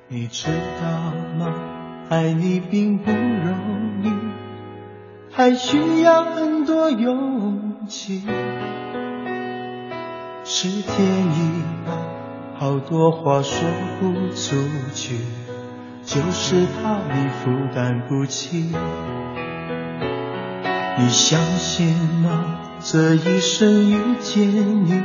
[0.09, 0.47] 你知
[0.81, 1.53] 道吗？
[2.09, 4.11] 爱你并不容易，
[5.31, 8.23] 还需要很多勇气。
[10.43, 11.95] 是天意啊，
[12.55, 13.61] 好多话说
[14.01, 14.57] 不出
[14.93, 15.15] 去。
[16.13, 18.65] 就是怕你负担不起，
[20.97, 22.59] 你相信吗？
[22.81, 25.01] 这一生遇见你，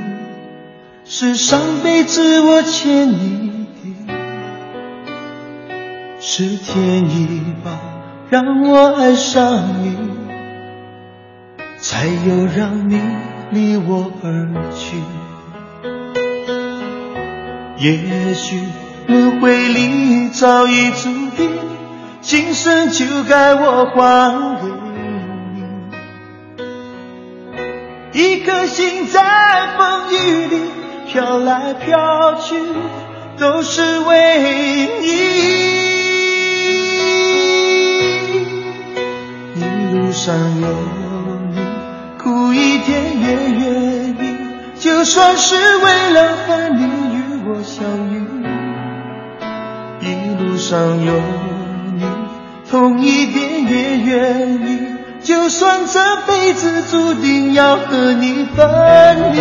[1.04, 4.12] 是上辈子我欠你的。
[6.18, 7.78] 是天意吧，
[8.28, 9.96] 让我爱上你，
[11.78, 13.00] 才有让你
[13.52, 14.96] 离我而去。
[17.78, 18.60] 也许
[19.06, 21.50] 轮回里早已注定，
[22.20, 24.66] 今生就该我还给
[28.12, 28.20] 你。
[28.20, 29.22] 一颗心在
[29.76, 30.60] 风雨里
[31.08, 32.56] 飘来飘去，
[33.38, 35.06] 都是为你。
[39.54, 39.60] 一
[39.94, 40.66] 路上有
[41.52, 41.60] 你，
[42.18, 43.26] 苦一点也
[43.60, 44.14] 愿意，
[44.80, 48.45] 就算是为了和你与我相遇。
[50.68, 51.12] 上有
[51.94, 52.04] 你，
[52.68, 54.80] 同一点也愿意，
[55.22, 58.66] 就算这辈子注定要和你分
[59.32, 59.38] 离。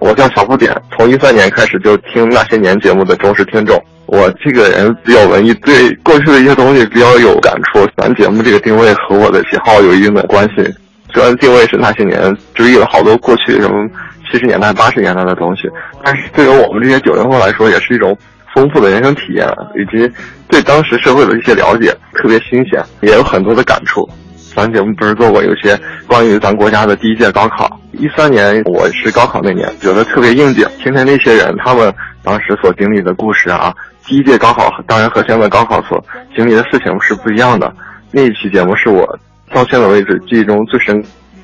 [0.00, 3.80] 我叫小不点，从一三年开始就听那些年节目的忠实听众。
[4.06, 7.86] 我这个人比较文艺，对过去的一些东西比较有感触。
[7.96, 10.68] 咱节目这个定位和我的喜好有一定的关系。
[11.14, 13.88] 虽然定位是那些年，追忆了好多过去什么
[14.30, 15.62] 七十年代、八十年代的东西，
[16.04, 18.16] 但是对于我们这些九零后来说，也是一种
[18.54, 20.10] 丰富的人生体验，以及
[20.48, 24.08] 对当时社会的一些了解，特别新鲜，也有很多的感触。
[24.54, 27.78] 咱节目不是做过有些关于咱国家的第一届高考？
[27.92, 30.66] 一三年我是高考那年，觉得特别应景。
[30.78, 33.72] 听听那些人他们当时所经历的故事啊，
[34.04, 36.02] 第一届高考当然和现在高考所
[36.34, 37.72] 经历的事情是不一样的。
[38.10, 39.06] 那一期节目是我
[39.52, 41.00] 到现在为止记忆中最深。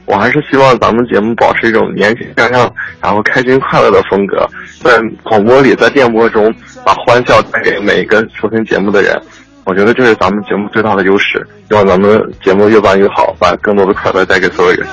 [0.06, 4.46] 我还是希望咱们节目保持一种年轻向上，然后开心快乐的风格，
[4.82, 9.20] 在广播里，在电波中把欢笑带给每一个收听节目的人。
[9.64, 14.86] 我觉得这是咱们节目最大的优势，希望咱们节目越办越好，把更多的快乐带给所有人。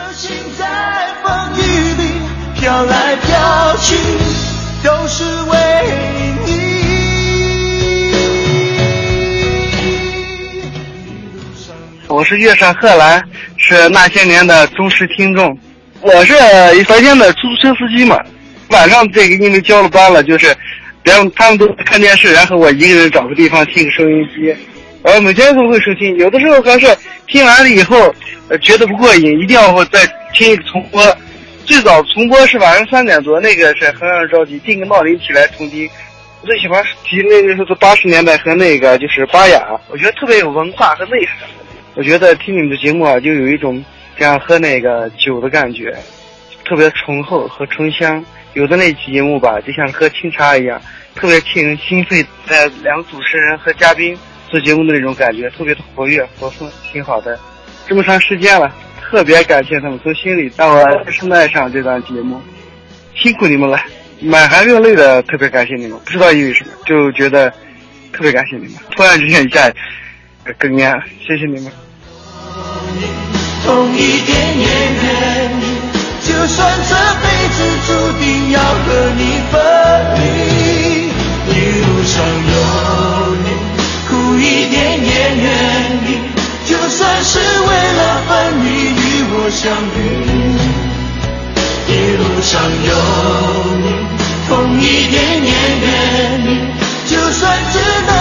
[2.55, 3.97] 飘来飘去，
[4.83, 5.57] 都是为
[12.11, 13.23] 我是月上贺兰，
[13.55, 15.57] 是那些年的忠实听众。
[16.01, 16.33] 我是
[16.83, 18.19] 白天的出租车司机嘛，
[18.69, 20.53] 晚上这个因为交了班了，就是
[21.01, 24.53] 别人他们都看电视，然后我一个人找个地方听个收音机。
[25.03, 26.85] 我，每天都会收听，有的时候还是
[27.27, 28.13] 听完了以后，
[28.49, 30.01] 呃，觉得不过瘾，一定要再
[30.33, 31.01] 听一个重播。
[31.63, 35.89] 最早重播是晚上三点多，那个是很让人着急，定个闹铃起来重听。
[36.41, 41.47] 我最喜欢听那个时候八十年代和那个就是巴雅，我觉得特别有文化和内涵。
[41.95, 43.83] 我觉得听你们的节目啊，就有一种
[44.17, 45.95] 像喝那个酒的感觉，
[46.65, 48.23] 特别醇厚和醇香。
[48.53, 50.81] 有的那期节目吧，就像喝清茶一样，
[51.15, 52.21] 特别沁人心肺。
[52.45, 54.17] 在两个主持人和嘉宾
[54.49, 57.39] 做节目的那种感觉，特别的活跃活泼，挺好的。
[57.87, 62.41] 这么长时间了，特别感谢他们，从心里让我深爱上这档节目，
[63.15, 63.79] 辛苦你们了，
[64.19, 65.97] 满含热泪的特别感谢你们。
[65.99, 67.49] 不知道因为什么，就觉得
[68.11, 68.73] 特别感谢你们。
[68.91, 69.71] 突然之间一下
[70.45, 71.71] 哽咽，谢谢你们。
[73.63, 75.05] 痛一点也愿
[75.61, 75.63] 意，
[76.27, 76.57] 就算
[76.89, 78.85] 这辈子注定要和
[79.17, 79.53] 你分
[80.17, 80.19] 离。
[81.47, 82.53] 一路上有
[83.43, 83.45] 你，
[84.09, 84.75] 苦一点
[85.05, 85.45] 也愿
[86.07, 86.09] 意，
[86.65, 88.31] 就算是为了分
[88.65, 88.99] 离与
[89.33, 89.61] 我相
[89.95, 89.97] 遇。
[91.87, 92.51] 一路上
[92.89, 92.89] 有
[93.77, 93.85] 你，
[94.47, 94.49] 痛
[94.81, 95.51] 一点也
[95.81, 95.89] 愿
[96.47, 96.49] 意，
[97.05, 97.75] 就算只
[98.07, 98.11] 能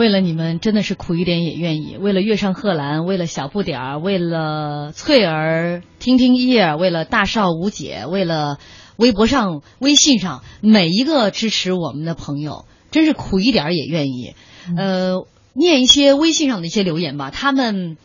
[0.00, 1.98] 为了你们，真的是苦一点也愿意。
[2.00, 8.58] 为了月上贺兰，为了小不点儿，为了翠儿、听听叶，为了大少无解，为了
[8.96, 14.32] 微博上、微信上每一个支持我们的朋友，真是苦一点儿也愿意。
[14.74, 17.98] 呃，念一些微信上的一些留言吧，他们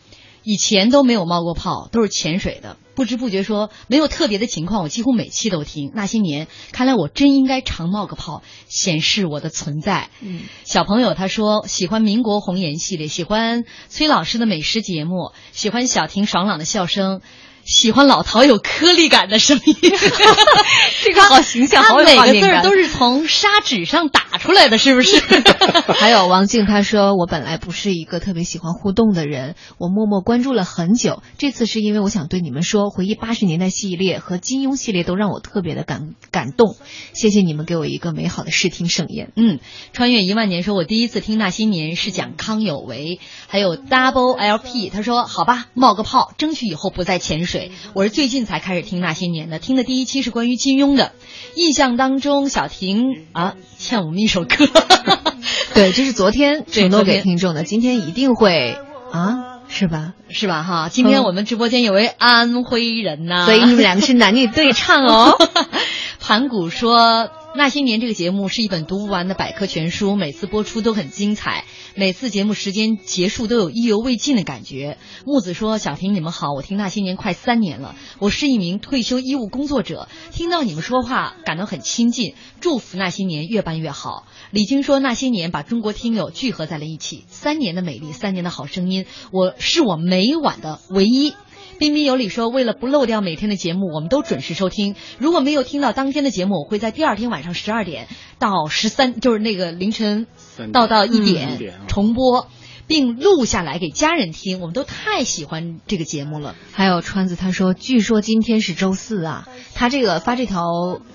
[0.44, 2.76] 以前都没有冒过泡，都是潜水的。
[2.96, 5.92] 不知不觉说没有特别的情况，我几乎每期都听。
[5.94, 10.10] 那些年，看来我真应该常冒个泡，显示我的存在。
[10.22, 17.22] 嗯，小朋友他说喜欢民国红颜系列，喜欢崔老师的美食节目，喜欢小婷爽朗的笑声。
[17.66, 19.76] 喜欢老陶有颗粒感的声音，
[21.04, 25.20] 这个好形象，好有每个字儿都是从砂纸上打出来的，是不是？
[25.98, 31.24] 还有王静，他说我本来不是一个特别喜欢互动的人，我默默关注了很久。
[31.40, 36.78] 这次是因为我想对你们说，回忆八十年代系列和金庸系列都让我特别的感感动。
[37.14, 39.32] 谢谢你们给我一个美好的视听盛宴。
[39.36, 39.60] 嗯，
[39.92, 47.55] 穿越一万年说，我第一次听那些年是讲康有为，还有 Double LP，他说好吧，冒个泡，争取以后不再潜水。
[47.94, 51.14] 我是最近才开始听那些年的，听的第一期是关于金庸的，
[51.56, 54.68] 印象当中小婷啊欠我们一首歌。
[55.74, 58.78] 对，这是昨天承诺给听众的，今天一定会
[59.12, 60.14] 啊，是吧？
[60.30, 60.64] 是吧？
[60.64, 65.38] 哈，今天我们直播间有位安徽人呐、所以你们两个是男女对唱哦。
[66.20, 67.30] 盘古说。
[67.58, 71.64] 那些年这个节目是一本读不完的百科全书，每次播出都很精彩，
[71.98, 74.98] 每次节目时间结束都有意犹未尽的感觉。
[75.26, 91.34] 木子说：“小婷，你们好，我听那些年快三年了，我是一名退休医务工作者，听到你们说话感到很亲近，祝福那些年越办越好。”李晶说：“那些年把中国听友聚合在了一起，三年的美丽，三年的好声音，我是我每晚的唯一。”
[91.78, 94.96] 彬彬有礼说：“为了不漏掉每天的节目，我们都准时收听。
[95.18, 98.08] 如果没有听到当天的节目，我会在第二天晚上十二点
[98.40, 100.28] 到十三，就是那个凌晨
[100.72, 102.48] 到到一点、嗯重播，
[102.88, 104.60] 并录下来给家人听。
[104.60, 106.56] 我们都太喜欢这个节目了。
[106.72, 109.48] 还有川子他说，据说今天是周四啊。
[109.74, 110.64] 他这个发这条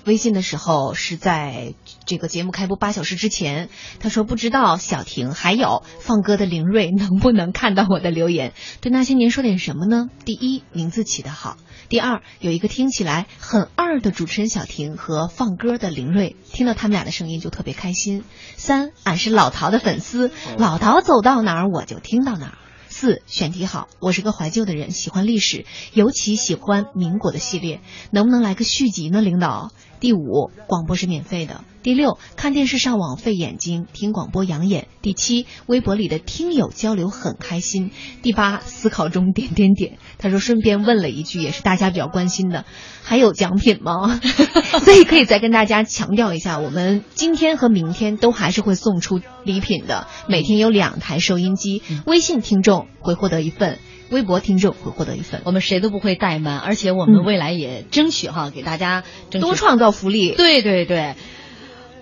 [0.05, 1.73] 微信的时候是在
[2.05, 3.69] 这个节目开播八小时之前。
[3.99, 10.09] 他说不知道小婷还有放歌的林睿能不能看到我的留言，对那些年说点什么呢？
[10.25, 11.57] 第一，名字起得好；
[11.91, 18.23] 第二，有一个听起来很二的主持人小婷和放歌的林睿，听到他们俩的声音就特别开心。
[18.55, 22.57] 三，俺是老陶的粉丝，老陶走到哪儿我就听到哪儿。
[22.87, 29.73] 四选题好，我是个怀旧的人，喜欢历史，尤其喜欢民国的系列，能不能来个续集呢，领导？
[30.01, 31.63] 第五，广播是免费的。
[31.83, 34.87] 第六，看电视上网费眼睛，听广播养眼。
[35.03, 37.91] 第七，微博里的听友交流很开心。
[38.23, 39.99] 第八，思考中点点点。
[40.17, 42.65] 他说顺便问了一句，也是大家比较关心的，
[43.03, 44.19] 还有奖品吗？
[44.83, 53.77] 所以可以再跟大家强调一下，我们今天和明天都还是会送出礼品的，每天有两台收音机，微信听众会获得一份。
[54.11, 60.31] 微博听众会获得一份，我们谁都不会怠慢，而且我们未来也争取哈，给大家争取多创造福利。
[60.31, 61.15] 对对对，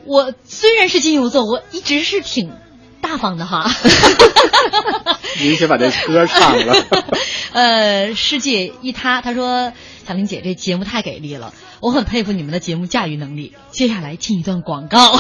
[0.06, 2.52] 我虽然是金牛座，我一直是挺
[3.00, 3.72] 大方的哈。
[5.40, 6.76] 您先把这歌唱了。
[7.54, 9.72] 呃，世界一塌，他说
[10.10, 13.54] 小玲姐这节目太给力了，我很佩服你们的节目驾驭能力。
[13.70, 15.20] 接下来进一段广告，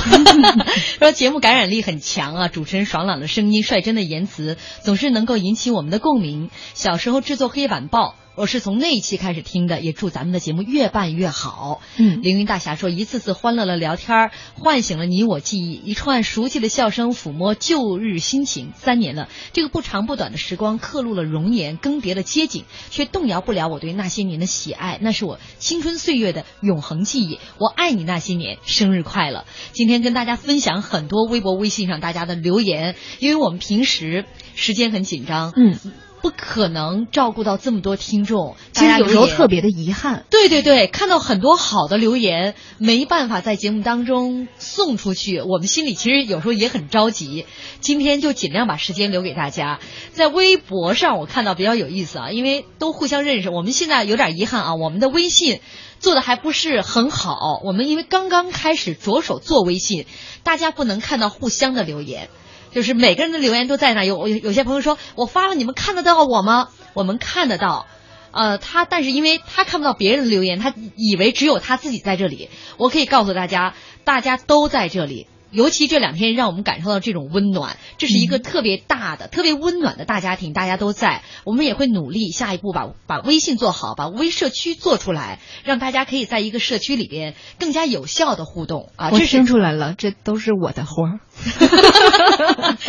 [0.97, 6.49] 说节目感染力很强啊，主持人爽朗的声音、率真的言辞，总是能够引起我们的共鸣。
[6.73, 8.15] 小时候制作黑板报。
[8.39, 11.81] 我是从那一期开始听的，也祝咱们的节目越办越好。
[11.97, 18.71] 嗯，凌云大侠说，一次次欢乐的聊天，唤醒了你我记忆，一串熟悉的笑声抚摸旧日心情。
[18.77, 24.97] 三年了，这个不长不短的时光，刻录了容颜，更迭了街景，却动摇不了我对那些年的喜爱。
[25.01, 27.39] 那是我青春岁月的永恒记忆。
[27.57, 29.43] 我爱你那些年，生日快乐！
[29.73, 34.23] 今天跟大家分享很多微博、微信上大家的留言，因为我们平时
[34.55, 35.51] 时间很紧张。
[35.57, 35.77] 嗯。
[36.21, 40.25] 不可能照顾到这么多听众，其实有时候特别的遗憾。
[40.29, 47.45] 对对对，看到很多好的留言，没办法在节目当中送出去，我们心里其实有时候也很着急。
[47.79, 49.79] 今天就尽量把时间留给大家。
[50.13, 55.61] 在微博上我看到比较有意思啊，因为都互相认识，我们现在有点遗憾啊，我们的微信
[55.99, 57.61] 做的还不是很好。
[57.63, 60.05] 我们因为刚刚开始着手做微信，
[60.43, 62.29] 大家不能看到互相的留言。
[62.71, 66.69] 就是每个人的留言都在那，有有有些朋友说我发了，你们看得到我吗？
[66.93, 67.87] 我们看得到，
[68.31, 72.49] 呃，他但是因为他看不到别人的留言，他以为只有他自己在这里。
[72.77, 75.27] 我可以告诉大家，大家都在这里。
[75.51, 81.23] 尤其这两天，让我们感受到这种温暖，这是一个特别大的、嗯、特别温暖的大家庭，大家都在。
[81.43, 89.09] 我们也会努力，下一步把把微信做好，把微社区做出来，让大家可以在一个社区里边更加有效的互动啊！
[89.11, 91.19] 我听出来了，这都是我的活儿。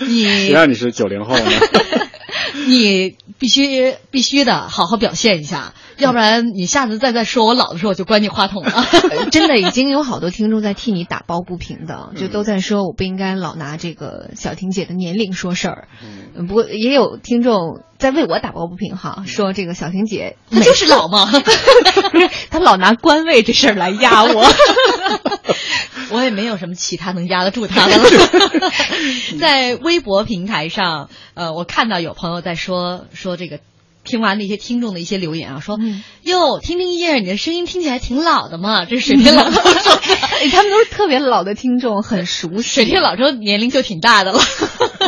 [0.06, 1.44] 你谁让你是九零后呢？
[2.68, 8.86] 你必须必须的好好表现一下，要不然你下次再再说我老的时候，我就关你话筒了。
[9.30, 15.88] 真的，已经有好多听众在替你打抱不平的， 就都在说我不应该老拿这个小婷姐的年龄说事儿。
[16.34, 24.44] 嗯，不过也有听众在为我打抱不平哈，说这个小婷姐她就是老嘛， 不是她老拿官位这事儿来压我。
[26.10, 28.04] 我也没有什么其他能压得住她的了。
[29.38, 33.60] 在微博平台上，呃，我看到有朋友在说说这个，
[34.02, 35.78] 听完那些听众的一些留言啊，说
[36.24, 40.00] 哟，听听叶，你的声音听起来挺老的嘛，这是水天老周说，
[40.50, 42.62] 他们都是特别老的听众，很熟悉。
[42.62, 44.40] 水天老周年龄就挺大的了。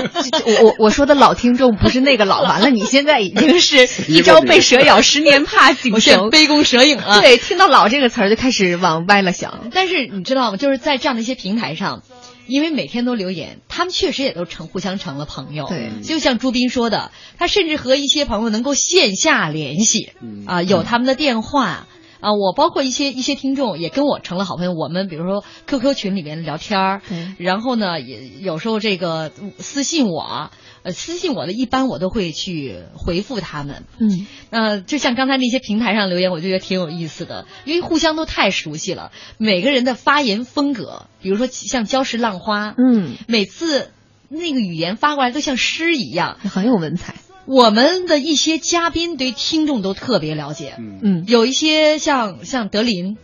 [0.47, 7.21] 我我我说的老听众不是那个老，完了，你现在已经是 一朝被蛇咬，十年怕井绳，杯弓蛇影了。
[7.21, 9.71] 对，听到“老”这个词儿就开始往歪了想。
[9.73, 10.57] 但是你知道吗？
[10.57, 12.03] 就是在这样的一些平台上，
[12.47, 15.67] 因为每天都留言，他们确实也都成互相成了朋友。
[15.69, 20.13] 对，就像朱斌说的，他甚至和一些朋友能够线下联系，
[20.47, 21.87] 啊、呃，有他们的电话。
[22.25, 24.73] 啊，我包括一些一些听众也跟我成了好朋友。
[24.73, 27.03] 我们比如说 QQ 群里面聊天儿，
[27.37, 30.51] 然后呢，也有时候这个私信我，
[30.85, 33.85] 呃，私信我的一般我都会去回复他们。
[33.99, 43.91] 嗯，呃，就像刚才那些平台上留言，我就觉得挺有意思的，因为互相都太熟悉了，每个人的发言风格，比如说像礁石浪花，嗯，每次
[44.31, 47.17] 那个语言发过来都像诗一样，很有文采。
[47.47, 53.17] 我们的一些嘉宾对听众都特别了解，嗯，有一些像像德林，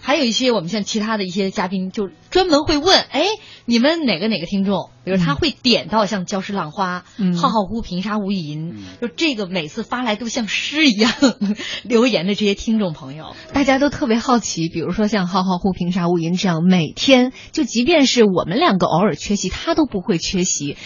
[0.00, 3.24] 还有一些我们像其他的一些嘉宾，就专门会问，哎，
[3.64, 4.90] 你们哪个哪个听众？
[5.04, 7.36] 比如他会点到像礁石浪花、嗯。
[7.36, 11.12] 浩浩乎平沙无垠，就这个每次发来都像诗一样
[11.84, 20.76] 留言的这些听众朋友，大家都特别好奇，比如说像浩浩乎平沙无垠这样，每天就即便是我们两个偶尔缺席，他都不会缺席。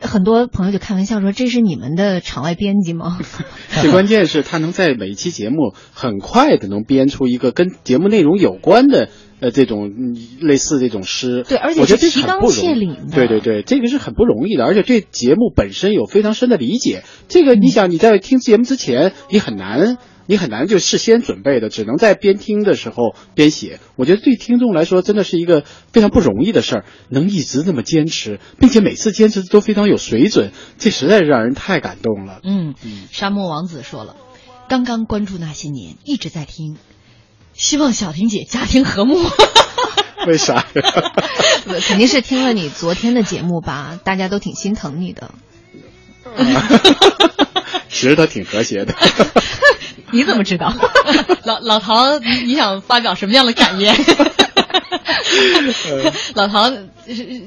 [0.00, 3.18] 很多朋友就开玩笑说：“这是你们的场外编辑吗
[3.80, 9.08] 最关键是他能在每一期节目很快的能编出一个跟节目内容有关的
[9.40, 17.02] 呃这种嗯类似这种诗，对而且我觉得这是提纲很不容易挈领的对对对，这个是很不容易的，而且对节目本身有非常深的理解。
[17.28, 19.96] 这个你想你在听节目之前，你很难。
[20.26, 23.80] 你很难就事先准备的，只能在边听的时候边写。
[23.96, 32.40] 我觉得对听众来说，真的是一个非常不容易的事儿，能一直这么坚持，并且每次坚持都非常有水准，这实在是让人太感动了。
[32.42, 32.74] 嗯，
[33.10, 34.16] 沙漠王子说了，
[34.68, 36.76] 刚刚关注那些年，一直在听，
[37.52, 39.16] 希望小婷姐家庭和睦。
[40.26, 40.82] 为啥 呀？
[41.86, 45.32] 肯定是听了你昨天的节目吧，大家都挺心疼你的。
[47.88, 48.94] 其实他挺和谐的。
[50.12, 50.72] 你怎么知道？
[51.44, 53.94] 老老陶，你你想发表什么样的感言？
[56.34, 56.70] 老陶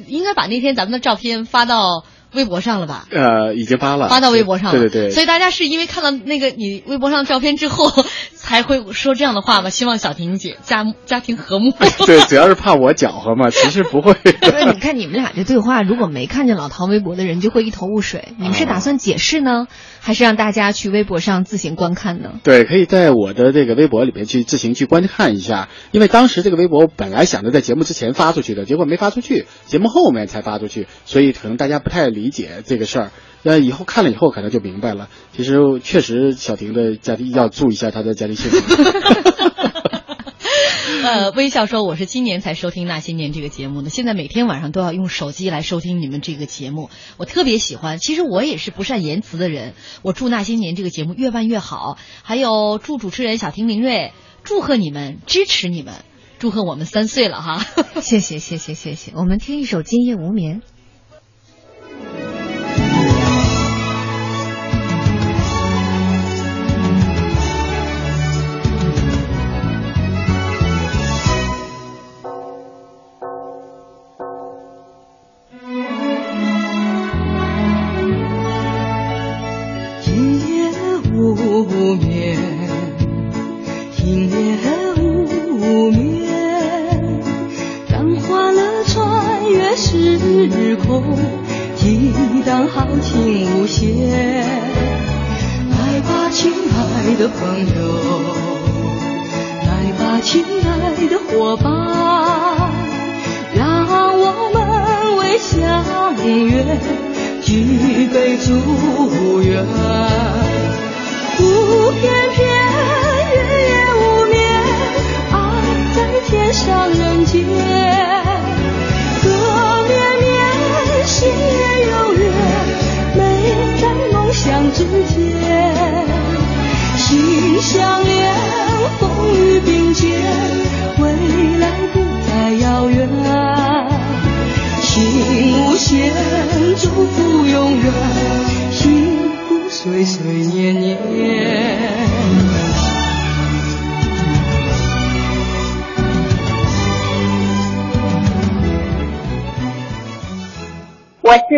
[0.07, 3.07] 应该把那天咱们的照片发到微博上了吧？
[3.11, 4.79] 呃，已经发了，发到微博上了。
[4.79, 5.11] 对对对。
[5.11, 7.91] 所以大家是因为看到那个你微博上的照片之后，
[8.35, 9.69] 才会说这样的话吧？
[9.69, 11.71] 希望小婷姐家家庭和睦。
[12.05, 14.15] 对，主要是怕我搅和嘛，其实不会。
[14.41, 18.33] 那你看你们俩这对话，如果没看见老陶微博的人，就会一头雾水。
[18.37, 19.65] 你们是打算解释呢，
[19.99, 22.39] 还是让大家去微博上自行观看呢？
[22.43, 33.11] 对，可以在我的这个微博里面去自行去观看一下，因为当时这个微博本来想着在节目之前发出去的，结果没发出去，节目后面才发出去，所以可能大家不太理解这个事儿。
[33.41, 38.83] 那以后看了以后可能就明白了，其实确实小婷的家庭要注意一下她的家庭幸福。
[41.03, 47.97] 呃，微笑说我是今年才收听《那些年》这个节目的，现在每天晚上都要用手机来收听你们这个节目，我特别喜欢。
[47.97, 54.11] 其实我也是不善言辞的人，我祝《那些年》这个节目越办越好，还有祝主持人小婷林睿，
[54.43, 55.93] 祝贺你们，支持你们，
[56.39, 57.65] 祝贺我们三岁了哈。
[58.01, 60.61] 谢谢谢谢谢谢，我们听一首《今夜无眠》。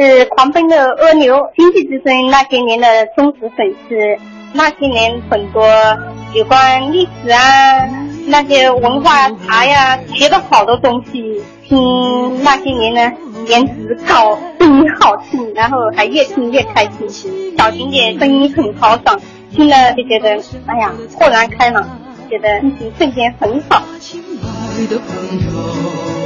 [0.02, 4.18] 是狂奔的蜗牛，经济之声那些年的忠实粉丝。
[4.52, 5.64] 那些年很多
[6.34, 7.88] 有关历史啊，
[8.26, 11.44] 那些文化茶呀，学到好多东西。
[11.64, 13.14] 听那些年呢，
[13.46, 17.56] 颜值高，声音好听，然后还越听越开心。
[17.56, 19.22] 小婷姐声音很豪爽，
[19.56, 21.88] 听了就觉得哎呀豁然开朗，
[22.28, 23.84] 觉得心情瞬间很好。
[24.74, 26.21] 爱的朋友，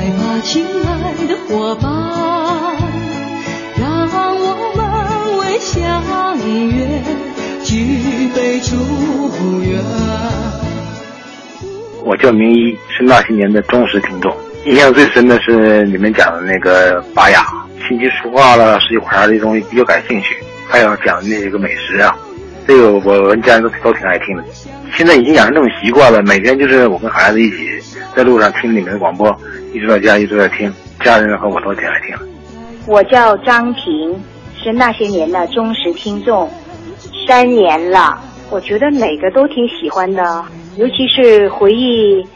[0.00, 1.92] 来吧，亲爱的伙伴，
[3.78, 7.02] 让我们为相约
[7.62, 9.78] 举杯祝愿。
[12.02, 14.34] 我叫明一，是那些年的忠实听众。
[14.64, 17.44] 印象最深的是你们讲的那个拔牙，
[17.86, 20.34] 琴棋书画了、十几块这东西比较感兴趣，
[20.66, 22.16] 还有讲的那个美食啊，
[22.66, 24.44] 这个我们家人都都挺爱听的。
[24.96, 27.68] 现在已经养成这种习惯了，每天就是我跟孩子一起
[28.16, 29.28] 在路上听你们的广播，
[29.72, 32.16] 一直到家一直在听，家人和我都挺爱听。
[32.86, 34.20] 我叫张婷，
[34.56, 36.50] 是那些年的忠实听众，
[37.26, 38.18] 三年了，
[38.50, 40.44] 我觉得每个都挺喜欢的，
[40.76, 42.26] 尤其是回忆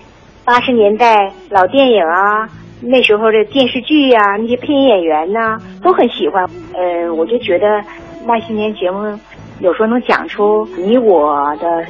[0.44, 2.48] 八十年代老电影啊，
[2.80, 6.44] 那时候的电视剧呀、那些配音演员呐、都很喜欢。
[6.72, 7.82] 呃，我就觉得
[8.24, 9.18] 那些年节目
[9.58, 11.84] 有时候能讲出你我的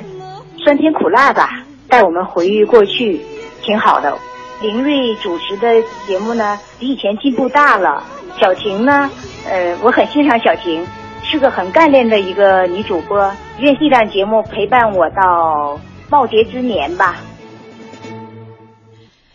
[0.57, 1.51] 酸甜苦辣吧，
[1.89, 3.21] 带我们回忆过去，
[3.61, 4.17] 挺好的。
[4.65, 8.03] 林瑞主持的节目呢，比以前进步大了。
[8.41, 9.11] 小婷呢，
[9.47, 10.87] 呃，我很欣赏小婷，
[11.23, 13.31] 是个很干练的一个女主播。
[13.59, 17.19] 愿这档节目陪伴我到耄耋之年吧。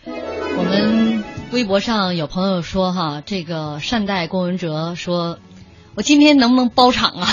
[0.07, 5.37] 我们微博上有朋友说哈，这个善待郭文哲说，
[5.93, 7.27] 我今天能不能包场啊？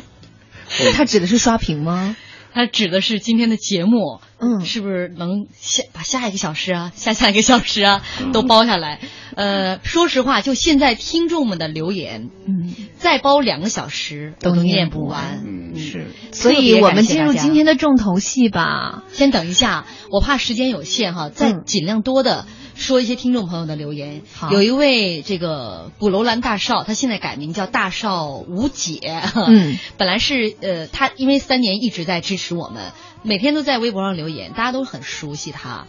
[0.96, 2.16] 他指的是刷屏吗？
[2.52, 9.00] 他指的是今天的节目，嗯，是不是能下把下一个小时啊，下下一个小时啊都包下来？
[9.36, 16.08] 呃，说实话，就现在听众们的留言，嗯，再包两个小时都念不完，嗯是。
[16.32, 19.04] 所以我们进入今天的重头戏吧。
[19.12, 22.46] 先等一下，我怕时间有限哈，再尽量多的
[22.78, 24.22] 说一些听众朋友的留言。
[24.32, 29.22] 好有一位这个鼓楼兰大少，他现在改名叫大少吴姐。
[29.34, 35.86] 嗯， 本来是呃，他因为三年一直在支持我们，每天都在微博上留言，大家都很熟悉他。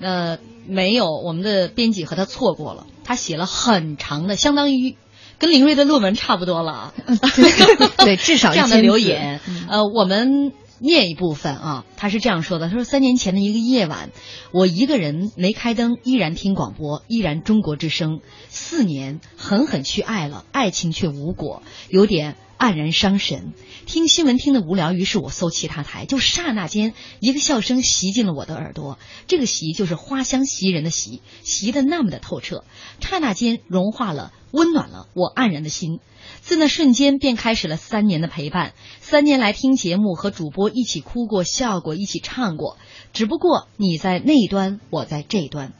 [0.00, 4.96] 呃，没有我们的编辑和他错过了，他写了很长的，相当于
[5.38, 6.92] 跟林睿的论文差不多了。
[7.98, 11.84] 对，至少 这样的留言，呃，我们念一部分啊。
[11.96, 14.10] 他是这样说的：“他说三年前的一个夜晚，
[14.52, 18.20] 我一个人没开灯，依然听广播，依然中国之声。
[18.48, 23.52] 四年，狠狠去爱了，爱情却无果，有点黯然伤神。
[23.86, 28.98] 听新闻听得无聊，于是我搜其他台，就刹那间，一个笑声袭进了我的耳朵。
[29.26, 32.64] 这个袭就是花香袭人的袭，袭得那么的透彻，
[33.00, 36.00] 刹那间融化了，温暖了我黯然的心。
[36.44, 42.76] 自那瞬间便开始了三年的陪伴，三年来听节目和主播一起哭过、笑过，一起唱过。
[43.14, 45.72] 只不过你在那一端，我在这一端。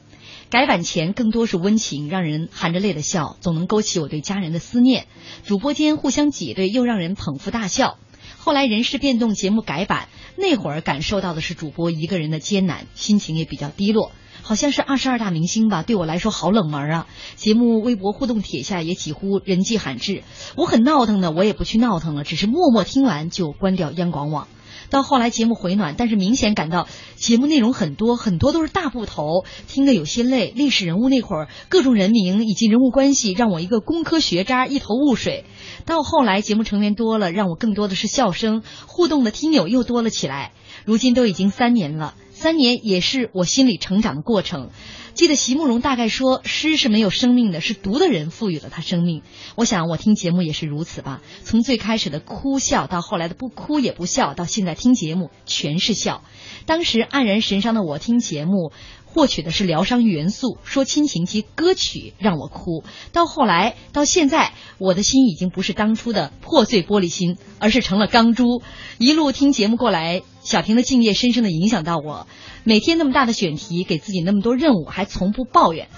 [0.48, 5.06] 改版前更多是温情，让人含着泪的笑，总能勾起我对家人的思念。
[5.44, 7.98] 主播间互相挤兑，又让人捧腹大笑。
[8.38, 14.12] 后来人事变动，节目改版，那会儿感受到的是主播一个人的艰难，心情也比较低落。
[14.47, 17.07] 好像是二十二大明星吧，对我来说好冷门啊！
[17.34, 20.22] 节目微博互动帖下也几乎人迹罕至，
[20.55, 24.47] 我很闹腾的，我也不去闹腾了，只是默默听完就关掉央广网。
[24.90, 26.86] 到后来节目回暖，但是明显感到
[27.16, 30.53] 节目内容很多，很多都是大部头，听得有些累。
[30.55, 35.47] 历史人物那会儿各种人名以及人物关系，让我一个工科学渣一头雾水。
[35.86, 40.53] 到后来节目成员多了，让我更多的是笑声，互动的听友又多了起来。
[40.84, 42.14] 如今都已经三年了，
[42.45, 44.68] 三年也是我心里成长的过程。
[45.14, 49.22] 记得席慕容大概说，诗是没有生命的，是读的人赋予了它生命。
[49.57, 56.22] 我想我听节目也是如此吧，从最开始的哭笑，到后来的不哭也不笑，到现在听节目全是笑。
[56.66, 58.72] 当时黯然神伤的我听节目。
[59.07, 62.82] 获取的是疗伤元素，说亲情及歌曲让我哭。
[63.12, 68.61] 到后来，到现在，我的心已经不是当初的破碎玻璃心，而是成了钢珠。
[68.99, 72.28] 一路听节目过来，小婷的敬业深深的影响到我。
[72.62, 75.88] 每天那么大的选题，给自己那么多任务，还从不抱怨。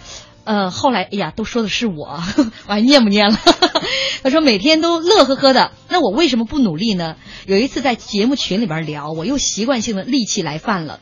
[0.44, 2.22] 呃，后来，哎呀，都说的是我，
[2.66, 3.38] 我还念不念了？
[4.22, 7.16] 他说每天都乐呵呵的，那我为什么不努力呢？
[7.46, 11.00] 有一次在节目群里边聊，我又习惯性的戾气来犯了。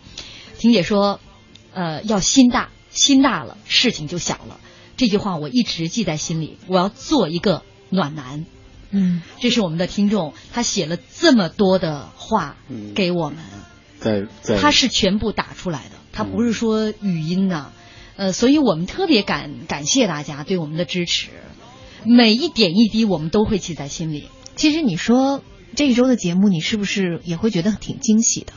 [0.59, 1.21] 婷姐说。
[1.77, 4.61] 呃，要心大，心大了，事情就小了。
[4.97, 6.57] 这句话我一直记在心里。
[6.69, 8.47] 我要做一个暖男。
[8.95, 12.57] 嗯，这是我们的听众，他写了这么多的话
[12.95, 13.39] 给我们，
[13.99, 14.57] 在在。
[14.57, 17.73] 他是全部打出来的，他不是说语音呐、
[18.17, 21.31] 呃，所以我们特别感感谢大家对我们的支持，
[22.05, 24.29] 每一点一滴我们都会记在心里。
[24.55, 25.43] 其实你说
[25.75, 28.53] 这一周的节目，你是不是也会觉得挺惊喜的？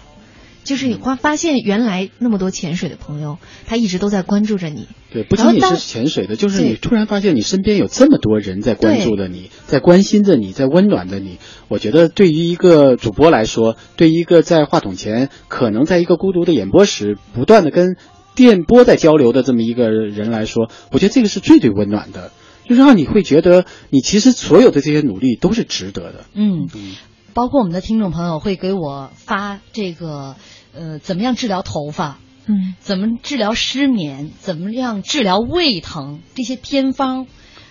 [0.67, 4.87] 就是你发发现原来那么多潜水的朋友，他一直都在关注着你。
[5.13, 11.37] 对，不仅仅是潜水的，就是你突然发现你身边有这么多人在关注着你，在关心着你，在温暖着你。
[11.69, 17.95] 我觉得对于一个主播来说，对于一个在话筒前可能在一个孤独的演播室不断的跟
[18.35, 22.31] 电波在交流的这么一个人来说，我觉得这个是最最温暖的，
[22.67, 26.25] 就是让你会觉得你其实所有的这些努力都是值得的。
[26.33, 26.95] 嗯嗯。
[27.33, 30.37] 包括我们的听众朋友会给我发这个
[30.77, 37.27] 呃，怎么样治疗头发，嗯，怎么治疗失眠，怎么样治疗胃疼这些偏方。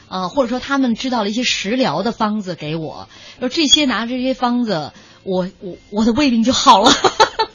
[0.08, 3.08] 啊，或者说他们知道了一些食疗的方子给我，
[3.40, 4.92] 说这些拿着这些方子，
[5.24, 6.92] 我我我的胃病就好了。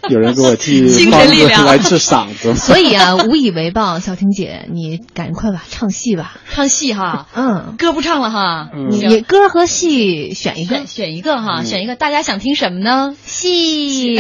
[0.10, 1.66] 有人给我寄精方子神力量。
[1.66, 10.78] 来治嗓子， 所以啊，无以为报，小婷姐，你赶快吧，唱戏吧，唱戏哈，嗯，歌不唱了哈，你歌和戏选一个。
[10.78, 11.66] 选，选一个哈，嗯。
[11.66, 13.16] 选一个，大家想听什么呢？
[13.26, 14.20] 戏，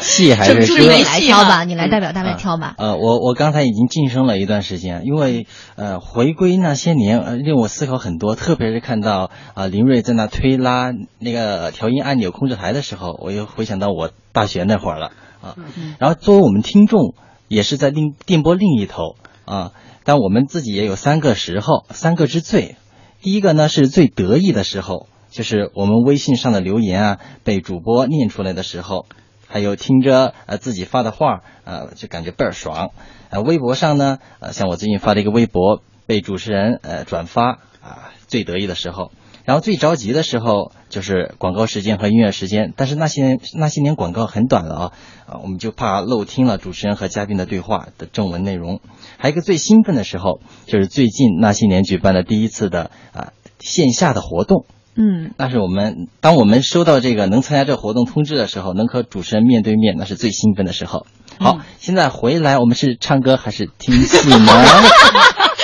[0.00, 0.32] 戏。
[0.34, 2.74] 还是歌祝你没你来挑吧，你来代表大家挑吧。
[2.78, 5.46] 呃，我我刚才已经晋升了一段时间，因为
[5.76, 15.56] 呃回归那些年，呃令我思考很多，特别是看到啊、林睿在那推拉那个调音按钮控制台的时候，我又回想到我大学那会儿了啊。
[15.98, 17.14] 然后作为我们听众，
[17.48, 19.16] 也是在另电波另一头
[19.46, 19.72] 啊，
[20.04, 22.76] 但我们自己也有三个时候，三个之最。
[23.22, 29.06] 第一个呢是最得意的时候，就是我们微信上的留言啊被主播念出来的时候，
[29.48, 32.90] 还有听着呃自己发的话，呃就感觉倍儿爽。
[33.30, 39.10] 呃，微博上呢，呃像我最近发的一个微博被主持人呃转发啊、最得意的时候。
[39.46, 44.92] 然后最着急的时候就是广告时间和音乐时间，但是那些年那些年广告很短了啊，
[45.26, 48.80] 啊我们就怕漏听了主持人和嘉宾的对话的正文内容。
[49.16, 54.66] 还有一个最兴奋的时候，就是最近那些年举办的第一次的啊线下的活动。
[54.96, 61.06] 嗯，那是我们当我们收到这个能参加这个活动通知的时候，能和主持人面对面，那是最兴奋的时候。
[61.38, 64.36] 好，现在回来我们是唱歌还是听戏呢？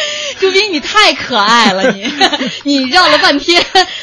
[0.43, 2.05] 朱斌，你太可爱了，你
[2.83, 3.63] 你绕了半天，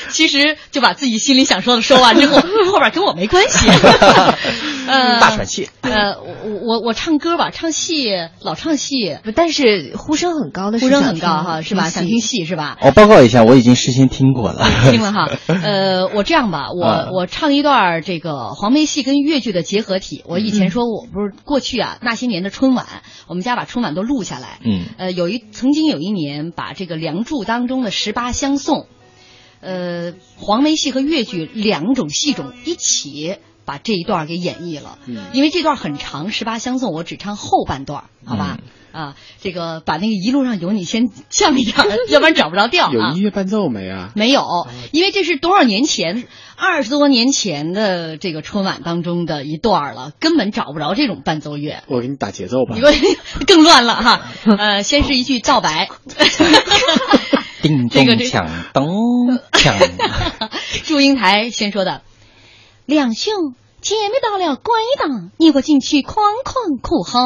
[0.10, 2.38] 其实就把自己心里想说的说完之后，
[2.72, 3.70] 后边跟我没关系。
[4.88, 5.70] 呃，大喘气。
[5.82, 8.10] 呃，我我我唱歌吧，唱戏
[8.42, 11.90] 老唱戏，但是呼声很高的呼声很高哈，是吧？
[11.90, 12.78] 想听戏是吧？
[12.82, 14.66] 我报告一下，我已经事先听过了。
[14.90, 20.24] 听了哈，呃，我这样吧，我、啊我唱一段这个黄梅戏跟越剧的结合体。
[20.26, 22.86] 我以前说我不是过去啊，那些年的春晚，
[23.28, 24.60] 我们家把春晚都录下来。
[24.64, 28.88] 嗯呃，有一曾经有一年把这个《梁祝》当中的十八相送，
[29.60, 33.38] 呃，黄梅戏和越剧两种戏种一起
[33.70, 34.98] 把这一段给演绎了。
[35.06, 38.58] 嗯因为这段很长，十八相送我只唱后半段，好吧？
[38.92, 42.92] 啊，这个把那个一路上有你先唱一唱， 要不然找不着调啊。
[42.92, 44.10] 有音乐伴奏没啊？
[44.16, 44.42] 没有，
[44.92, 46.24] 因为这是多少年前，
[46.58, 51.84] 二十多年前的这个春晚当中的一段了，根本找不着这种伴奏乐。
[51.88, 52.82] 我给你打节奏吧你。
[52.82, 52.92] 给我
[53.46, 54.22] 更乱了哈。
[54.58, 55.88] 呃，先是一句告白，
[57.62, 60.50] 叮这个这咚锵咚锵，
[60.86, 62.02] 祝英台先说的，
[62.90, 67.20] 两兄姐妹到了观音堂，你我进去哐哐哭号。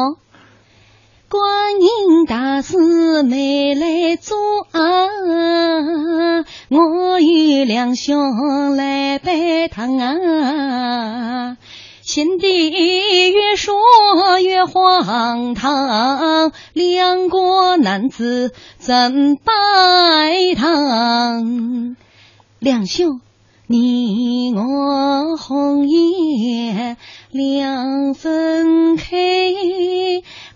[1.30, 4.36] 观音大师没来做
[4.70, 11.56] 啊，我与两兄来拜堂啊。
[12.02, 13.74] 贤弟越说
[14.42, 21.96] 越荒唐，两国男子怎拜堂？
[22.58, 23.22] 两兄，
[23.66, 26.98] 你我红颜
[27.30, 29.16] 两分开，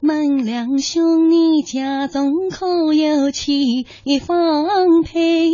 [0.03, 3.87] 问两兄你家中可有妻
[4.27, 5.53] 房配？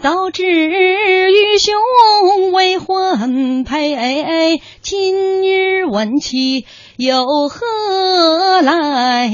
[0.00, 6.64] 早知与兄未婚配，今日问起
[6.96, 9.30] 有何来？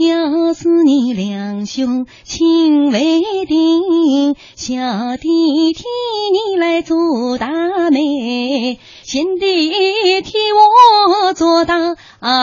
[0.00, 5.84] 要是你两兄情未定，小弟替
[6.32, 11.96] 你来做大媒，贤弟替我做大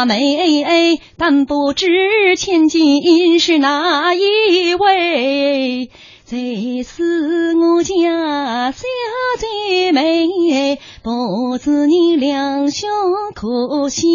[0.05, 5.89] 媒，但不知千金是哪一位。
[6.29, 8.83] 这是我家小
[9.39, 12.87] 姐妹，不知你两兄
[13.33, 14.05] 可惜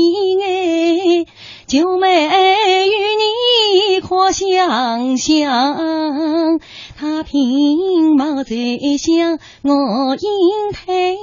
[0.44, 1.24] 哎？
[1.72, 6.60] 九妹与你可相像？
[7.00, 11.16] 她平毛最像我英台。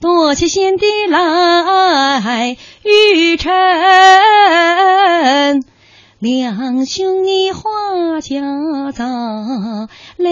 [0.00, 3.52] 多谢贤弟来玉成。
[6.18, 8.40] 两兄你花家
[8.92, 9.04] 早
[10.16, 10.30] 来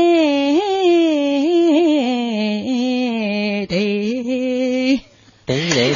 [3.67, 5.03] 得。
[5.45, 5.93] 对对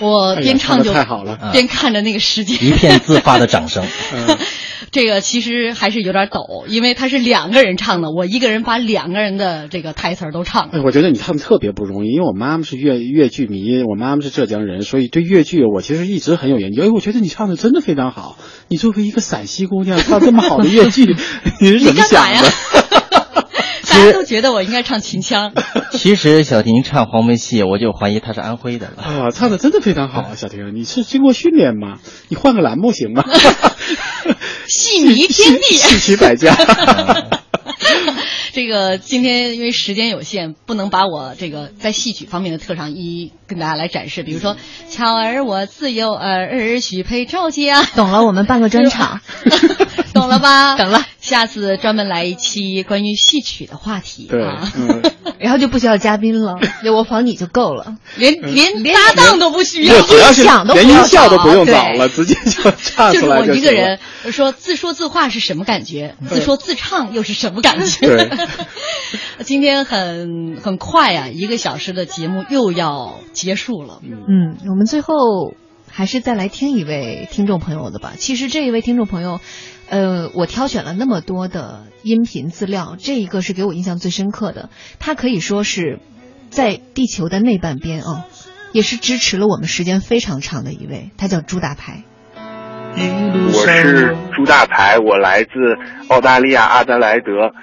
[0.00, 3.84] 我边唱就、太好了边看着那个时间，一片自发的掌声。
[4.14, 4.38] 嗯
[4.92, 10.70] 这个其实还是有点抖，因为他是两个人唱的，我一个人把两个人的这个台词都唱了。
[10.72, 16.82] 哎，我觉得你唱的特别不容易，因为我妈妈是粤粤剧迷，我妈妈是浙江人，所以对粤剧我其实一直很有研究。
[16.82, 18.36] 哎，我觉得你唱的真的非常好。
[18.66, 21.04] 你作为一个陕西姑娘，唱这么好的粤剧，
[21.60, 23.19] 你是怎么想的？
[23.90, 25.52] 大家都觉得我应该唱秦腔。
[25.92, 29.02] 其实小婷唱黄梅戏，我就怀疑她是安徽的了。
[29.02, 31.98] 啊，唱的真的非常好，小婷，你是经过训练吗？
[32.28, 33.24] 你换个栏目行吗？
[34.68, 36.56] 戏迷天地，戏曲百家。
[38.52, 44.22] 这个今天因为时间有限，不能把我这个在戏曲方面的特长一一跟大家来展示。
[44.22, 44.56] 比如说，
[44.88, 47.82] 巧儿我自有儿，许配赵家。
[47.82, 49.20] 懂了，我们办个专场，
[50.14, 50.76] 懂了吧？
[50.78, 51.04] 懂了。
[51.20, 54.30] 下次专门来一期关于戏曲的话题。
[54.32, 55.02] 啊， 嗯，
[55.38, 56.56] 然后就不需要嘉宾了，
[56.96, 63.98] 我仿你就够了，连连搭档都不需要，音响都连音效都不用找了，直接就唱出来就是我一个人
[64.32, 68.06] 说自说自话是什么感觉，自说自唱又是什么感觉？
[68.06, 68.30] 对。
[69.44, 74.00] 今天很很快啊，一个小时的节目又要结束了。
[74.02, 75.54] 嗯，我们最后
[75.88, 78.12] 还是再来听一位听众朋友的吧。
[78.16, 79.40] 其实这一位听众朋友，
[79.88, 84.68] 呃，我挑选了那么多的音频资料，这一个是给我印象最深刻的。
[84.98, 85.98] 他可以说是
[86.50, 88.26] 在地球的那半边啊，
[88.72, 91.10] 也是支持了我们时间非常长的一位。
[91.16, 92.04] 他叫朱大牌。
[92.92, 95.50] 我是朱大牌，我来自
[96.08, 97.54] 澳大利亚阿德莱德。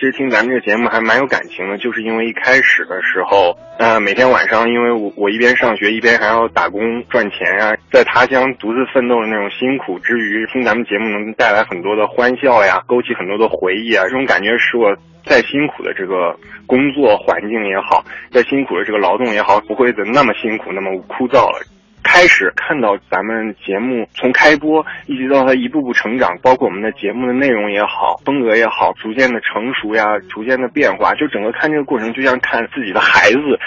[0.00, 14.96] 其实听咱们这个节目还蛮有感情的，就是因为一开始的时候，呃，每天晚上，因为我我一边上学一边还要打工赚钱呀，在他乡独自奋斗的那种辛苦之余，听咱们节目能带来很多的欢笑呀，勾起很多的回忆啊，这种感觉使我
[15.26, 16.34] 再辛苦的这个
[16.66, 21.60] 工作环境也好，再辛苦的这个劳动也好，不会的那么辛苦那么枯燥了。
[22.02, 33.58] 开始看到咱们节目从开播一直到它一步步成长，包括我们的节目的内容也好，风格也好，逐渐的成熟呀，逐渐的变化，就整个看这个过程就像看自己的孩子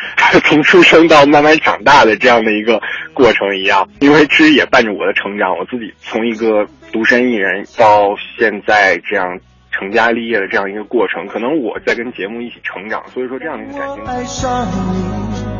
[0.44, 2.82] 从出生到慢慢长大的这样的一个
[3.14, 3.88] 过程一样。
[4.00, 9.40] 因为其实也伴着我的成长，我自己从一个独身一人到现在这样
[9.72, 15.53] 成家立业的这样一个过程，可能我在跟节目一起成长，所以说这样的一个感情。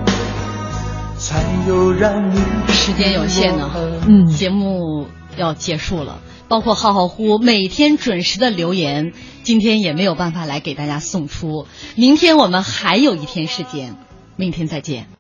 [1.24, 3.72] 才有让你时间有限呢，
[4.06, 5.08] 嗯，节目
[5.38, 6.20] 要结束了。
[6.50, 11.66] 包括浩浩乎每天准时的留言，今天也没有办法来给大家送出。
[11.96, 13.96] 明天我们还有一天时间，
[14.36, 15.08] 明天再见。